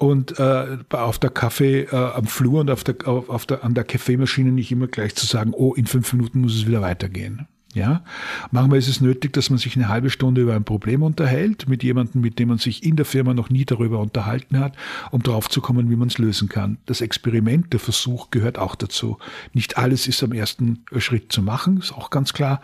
[0.00, 3.74] und äh, auf der Kaffee äh, am Flur und auf der, auf, auf der, an
[3.74, 7.46] der Kaffeemaschine nicht immer gleich zu sagen, oh, in fünf Minuten muss es wieder weitergehen.
[7.72, 8.02] Ja,
[8.50, 11.84] manchmal ist es nötig, dass man sich eine halbe Stunde über ein Problem unterhält mit
[11.84, 14.74] jemandem, mit dem man sich in der Firma noch nie darüber unterhalten hat,
[15.12, 16.78] um drauf zu kommen, wie man es lösen kann.
[16.86, 19.18] Das Experiment, der Versuch gehört auch dazu.
[19.52, 22.60] Nicht alles ist am ersten Schritt zu machen, ist auch ganz klar.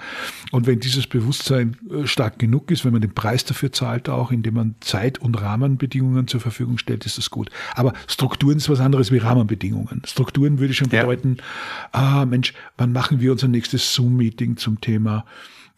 [0.50, 4.32] Und wenn dieses Bewusstsein äh, stark genug ist, wenn man den Preis dafür zahlt, auch
[4.32, 7.50] indem man Zeit und Rahmenbedingungen zur Verfügung stellt, ist das gut.
[7.76, 10.02] Aber Strukturen ist was anderes wie Rahmenbedingungen.
[10.04, 11.36] Strukturen würde schon bedeuten,
[11.94, 12.20] ja.
[12.20, 15.24] ah Mensch, wann machen wir unser nächstes Zoom-Meeting zum Thema Thema,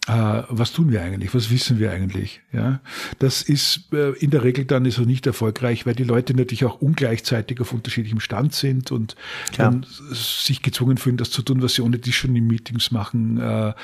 [0.07, 2.41] äh, was tun wir eigentlich, was wissen wir eigentlich.
[2.53, 2.81] Ja,
[3.19, 6.81] das ist äh, in der Regel dann ist nicht erfolgreich, weil die Leute natürlich auch
[6.81, 9.17] ungleichzeitig auf unterschiedlichem Stand sind und
[9.57, 13.39] dann sich gezwungen fühlen, das zu tun, was sie ohne die schon in Meetings machen,
[13.41, 13.75] äh,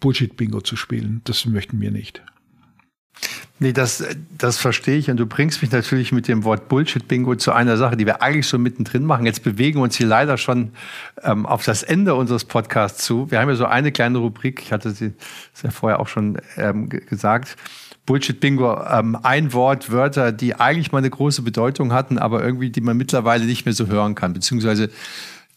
[0.00, 1.20] Bullshit-Bingo zu spielen.
[1.24, 2.22] Das möchten wir nicht.
[3.60, 4.04] Nee, das,
[4.36, 5.10] das verstehe ich.
[5.10, 8.48] Und du bringst mich natürlich mit dem Wort Bullshit-Bingo zu einer Sache, die wir eigentlich
[8.48, 9.26] schon mittendrin machen.
[9.26, 10.72] Jetzt bewegen wir uns hier leider schon
[11.22, 13.30] ähm, auf das Ende unseres Podcasts zu.
[13.30, 15.12] Wir haben ja so eine kleine Rubrik, ich hatte sie
[15.62, 17.56] ja vorher auch schon ähm, gesagt.
[18.06, 22.80] Bullshit-Bingo, ähm, ein Wort, Wörter, die eigentlich mal eine große Bedeutung hatten, aber irgendwie, die
[22.80, 24.90] man mittlerweile nicht mehr so hören kann, beziehungsweise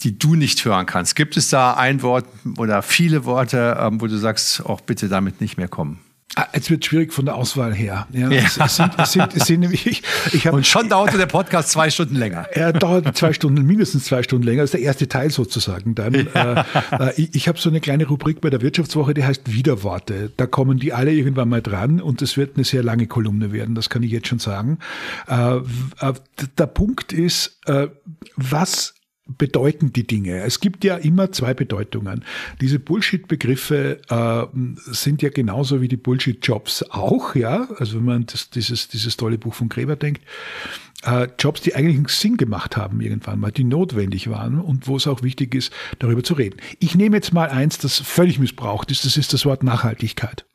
[0.01, 1.15] die du nicht hören kannst.
[1.15, 2.25] Gibt es da ein Wort
[2.57, 5.99] oder viele Worte, ähm, wo du sagst, auch bitte damit nicht mehr kommen?
[6.35, 8.07] Ah, jetzt wird schwierig von der Auswahl her.
[8.11, 8.41] Ja, ja.
[8.45, 10.03] Es, es, sind, es, sind, es sind nämlich, ich,
[10.33, 12.47] ich hab, Und schon dauerte der Podcast zwei Stunden länger.
[12.51, 14.61] Er dauert zwei Stunden, mindestens zwei Stunden länger.
[14.61, 16.27] Das ist der erste Teil sozusagen dann.
[16.35, 16.65] Ja.
[16.91, 20.31] Äh, äh, ich ich habe so eine kleine Rubrik bei der Wirtschaftswoche, die heißt Wiederworte.
[20.35, 23.73] Da kommen die alle irgendwann mal dran und es wird eine sehr lange Kolumne werden,
[23.73, 24.79] das kann ich jetzt schon sagen.
[25.27, 26.13] Äh, äh
[26.57, 27.87] der Punkt ist, äh,
[28.35, 28.96] was
[29.27, 30.41] bedeuten die Dinge.
[30.43, 32.23] Es gibt ja immer zwei Bedeutungen.
[32.61, 37.67] Diese Bullshit-Begriffe äh, sind ja genauso wie die Bullshit-Jobs auch, ja.
[37.77, 40.21] Also wenn man das, dieses, dieses tolle Buch von Gräber denkt,
[41.03, 44.97] äh, Jobs, die eigentlich einen Sinn gemacht haben irgendwann mal, die notwendig waren und wo
[44.97, 46.59] es auch wichtig ist, darüber zu reden.
[46.79, 50.45] Ich nehme jetzt mal eins, das völlig missbraucht ist, das ist das Wort Nachhaltigkeit.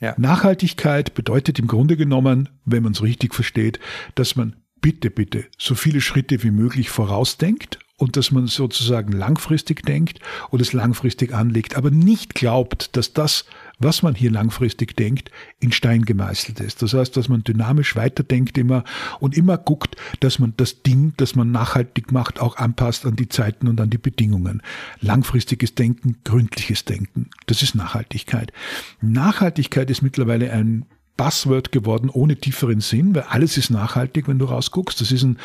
[0.00, 0.14] Ja.
[0.18, 3.78] Nachhaltigkeit bedeutet im Grunde genommen, wenn man es richtig versteht,
[4.16, 9.86] dass man bitte, bitte so viele Schritte wie möglich vorausdenkt und dass man sozusagen langfristig
[9.86, 10.18] denkt
[10.50, 13.44] und es langfristig anlegt, aber nicht glaubt, dass das,
[13.78, 15.30] was man hier langfristig denkt,
[15.60, 16.82] in Stein gemeißelt ist.
[16.82, 18.82] Das heißt, dass man dynamisch weiterdenkt immer
[19.20, 23.28] und immer guckt, dass man das Ding, das man nachhaltig macht, auch anpasst an die
[23.28, 24.62] Zeiten und an die Bedingungen.
[25.00, 28.52] Langfristiges Denken, gründliches Denken, das ist Nachhaltigkeit.
[29.00, 30.86] Nachhaltigkeit ist mittlerweile ein
[31.16, 35.00] Buzzword geworden ohne tieferen Sinn, weil alles ist nachhaltig, wenn du rausguckst.
[35.00, 35.38] Das ist ein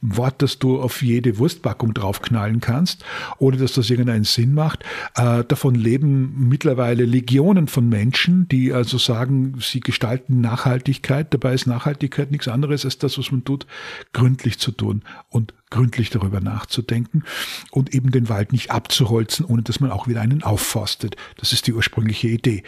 [0.00, 3.04] Wort, das du auf jede Wurstpackung draufknallen kannst,
[3.38, 4.84] ohne dass das irgendeinen Sinn macht.
[5.16, 11.32] Äh, davon leben mittlerweile Legionen von Menschen, die also sagen, sie gestalten Nachhaltigkeit.
[11.32, 13.66] Dabei ist Nachhaltigkeit nichts anderes als das, was man tut,
[14.12, 17.24] gründlich zu tun und gründlich darüber nachzudenken
[17.72, 21.16] und eben den Wald nicht abzuholzen, ohne dass man auch wieder einen aufforstet.
[21.36, 22.62] Das ist die ursprüngliche Idee.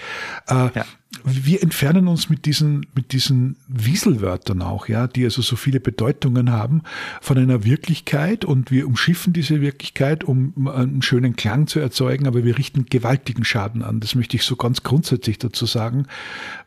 [0.49, 0.85] Äh, ja
[1.25, 6.51] wir entfernen uns mit diesen, mit diesen Wieselwörtern auch, ja, die also so viele Bedeutungen
[6.51, 6.83] haben,
[7.21, 12.45] von einer Wirklichkeit und wir umschiffen diese Wirklichkeit, um einen schönen Klang zu erzeugen, aber
[12.45, 14.01] wir richten gewaltigen Schaden an.
[14.01, 16.07] Das möchte ich so ganz grundsätzlich dazu sagen,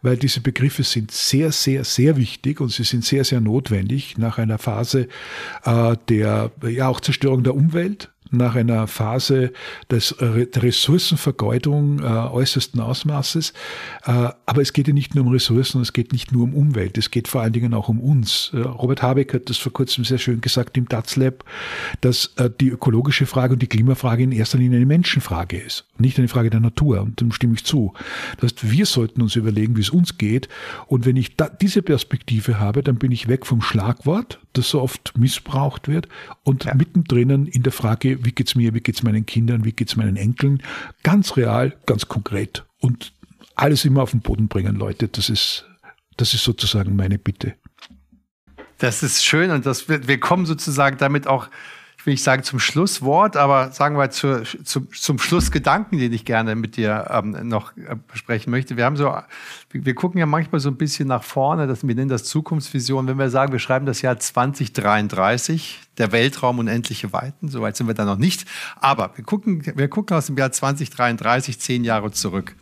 [0.02, 4.38] weil diese Begriffe sind sehr, sehr, sehr wichtig und sie sind sehr, sehr notwendig nach
[4.38, 5.08] einer Phase
[5.66, 9.52] äh, der, ja, auch Zerstörung der Umwelt, nach einer Phase
[9.90, 13.54] des, der Ressourcenvergeudung äh, äußersten Ausmaßes.
[14.06, 16.98] Äh, aber es geht ja nicht nur um Ressourcen, es geht nicht nur um Umwelt,
[16.98, 18.52] es geht vor allen Dingen auch um uns.
[18.54, 21.44] Äh, Robert Habeck hat das vor kurzem sehr schön gesagt im DATS Lab,
[22.02, 26.28] dass die ökologische Frage und die Klimafrage in erster Linie eine Menschenfrage ist, nicht eine
[26.28, 27.02] Frage der Natur.
[27.02, 27.94] Und dem stimme ich zu.
[28.38, 30.50] Das heißt, wir sollten uns überlegen, wie es uns geht.
[30.88, 35.18] Und wenn ich diese Perspektive habe, dann bin ich weg vom Schlagwort, das so oft
[35.18, 36.08] missbraucht wird,
[36.44, 36.76] und ja.
[36.76, 40.62] mittendrin in der Frage, wie geht's mir, wie geht's meinen Kindern, wie geht's meinen Enkeln,
[41.04, 43.14] ganz real, ganz konkret und
[43.56, 45.08] alles immer auf den Boden bringen, Leute.
[45.08, 45.66] Das ist,
[46.18, 47.56] das ist sozusagen meine Bitte.
[48.78, 51.50] Das ist schön und das, wir kommen sozusagen damit auch
[52.00, 56.24] ich will nicht sagen zum Schlusswort, aber sagen wir zu, zu, zum Schlussgedanken, den ich
[56.24, 58.78] gerne mit dir ähm, noch äh, besprechen möchte.
[58.78, 59.14] Wir haben so,
[59.72, 63.06] wir gucken ja manchmal so ein bisschen nach vorne, das, wir nennen das Zukunftsvision.
[63.06, 67.96] Wenn wir sagen, wir schreiben das Jahr 2033, der Weltraum unendliche Weiten, soweit sind wir
[67.96, 68.46] da noch nicht.
[68.78, 72.56] Aber wir gucken, wir gucken aus dem Jahr 2033 zehn Jahre zurück.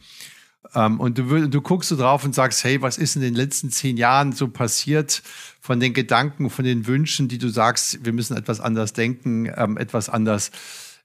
[0.75, 3.69] Ähm, und du, du guckst so drauf und sagst, hey, was ist in den letzten
[3.71, 5.21] zehn Jahren so passiert
[5.59, 9.77] von den Gedanken, von den Wünschen, die du sagst, wir müssen etwas anders denken, ähm,
[9.77, 10.51] etwas anders,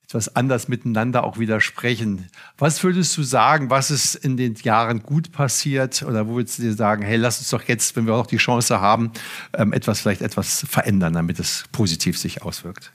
[0.04, 2.28] etwas anders miteinander auch widersprechen.
[2.58, 6.02] Was würdest du sagen, was ist in den Jahren gut passiert?
[6.02, 8.36] Oder wo würdest du dir sagen, hey, lass uns doch jetzt, wenn wir auch die
[8.36, 9.12] Chance haben,
[9.54, 12.92] ähm, etwas vielleicht etwas verändern, damit es positiv sich auswirkt?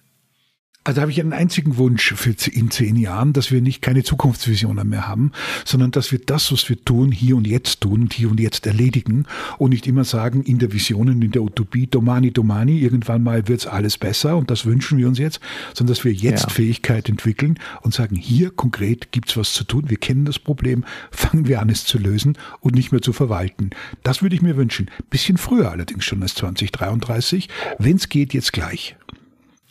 [0.88, 4.88] Also habe ich einen einzigen Wunsch für in zehn Jahren, dass wir nicht keine Zukunftsvisionen
[4.88, 5.34] mehr haben,
[5.66, 8.66] sondern dass wir das, was wir tun, hier und jetzt tun und hier und jetzt
[8.66, 9.26] erledigen
[9.58, 13.50] und nicht immer sagen, in der Vision und in der Utopie, Domani, Domani, irgendwann mal
[13.50, 15.42] wird's alles besser und das wünschen wir uns jetzt,
[15.74, 16.50] sondern dass wir jetzt ja.
[16.52, 21.50] Fähigkeit entwickeln und sagen, hier konkret gibt's was zu tun, wir kennen das Problem, fangen
[21.50, 23.72] wir an, es zu lösen und nicht mehr zu verwalten.
[24.04, 24.90] Das würde ich mir wünschen.
[25.10, 27.50] Bisschen früher allerdings schon als 2033.
[27.78, 28.96] Wenn's geht, jetzt gleich.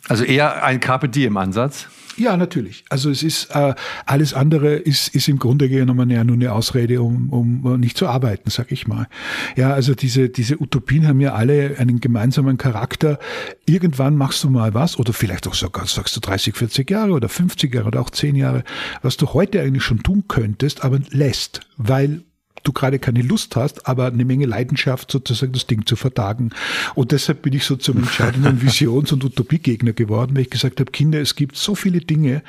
[0.07, 1.87] Also eher ein Carpe Diem Ansatz?
[2.17, 2.83] Ja, natürlich.
[2.89, 3.75] Also es ist äh,
[4.07, 8.07] alles andere ist, ist im Grunde genommen ja nur eine Ausrede, um, um nicht zu
[8.07, 9.07] arbeiten, sag ich mal.
[9.55, 13.19] Ja, also diese, diese Utopien haben ja alle einen gemeinsamen Charakter.
[13.67, 17.29] Irgendwann machst du mal was, oder vielleicht auch sogar, sagst du 30, 40 Jahre oder
[17.29, 18.63] 50 Jahre oder auch 10 Jahre,
[19.03, 22.23] was du heute eigentlich schon tun könntest, aber lässt, weil
[22.67, 26.51] du gerade keine Lust hast, aber eine Menge Leidenschaft, sozusagen das Ding zu vertagen.
[26.95, 30.91] Und deshalb bin ich so zum entscheidenden Visions- und Utopiegegner geworden, weil ich gesagt habe,
[30.91, 32.43] Kinder, es gibt so viele Dinge,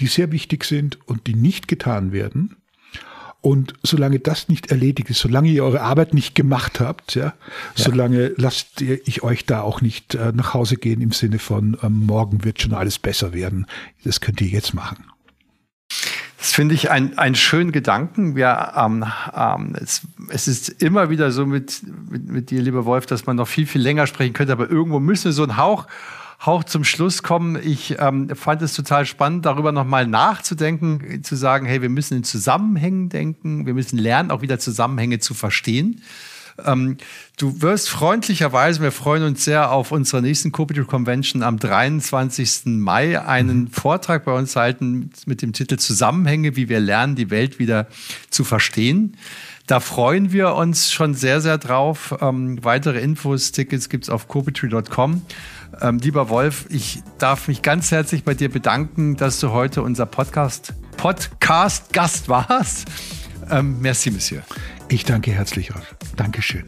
[0.00, 2.56] die sehr wichtig sind und die nicht getan werden.
[3.40, 7.34] Und solange das nicht erledigt ist, solange ihr eure Arbeit nicht gemacht habt, ja, ja.
[7.74, 11.76] solange lasst ihr ich euch da auch nicht äh, nach Hause gehen im Sinne von
[11.82, 13.66] ähm, morgen wird schon alles besser werden.
[14.04, 15.06] Das könnt ihr jetzt machen.
[16.42, 18.34] Das finde ich einen, einen schönen Gedanken.
[18.34, 23.06] Wir, ähm, ähm, es, es ist immer wieder so mit, mit, mit dir, lieber Wolf,
[23.06, 25.86] dass man noch viel, viel länger sprechen könnte, aber irgendwo müssen wir so einen Hauch,
[26.44, 27.56] Hauch zum Schluss kommen.
[27.62, 32.24] Ich ähm, fand es total spannend, darüber nochmal nachzudenken, zu sagen, hey, wir müssen in
[32.24, 36.02] Zusammenhängen denken, wir müssen lernen, auch wieder Zusammenhänge zu verstehen.
[36.64, 36.96] Ähm,
[37.36, 42.66] du wirst freundlicherweise, wir freuen uns sehr auf unserer nächsten Cooperative Convention am 23.
[42.66, 43.68] Mai einen mhm.
[43.68, 47.86] Vortrag bei uns halten mit, mit dem Titel Zusammenhänge, wie wir lernen, die Welt wieder
[48.30, 49.16] zu verstehen.
[49.66, 52.14] Da freuen wir uns schon sehr, sehr drauf.
[52.20, 55.22] Ähm, weitere Infos, Tickets gibt es auf copetry.com.
[55.80, 60.06] Ähm, lieber Wolf, ich darf mich ganz herzlich bei dir bedanken, dass du heute unser
[60.06, 62.86] Podcast, Podcast Gast warst.
[63.50, 64.42] Ähm, merci, Monsieur.
[64.92, 65.96] Ich danke herzlich, Raff.
[66.16, 66.66] Dankeschön.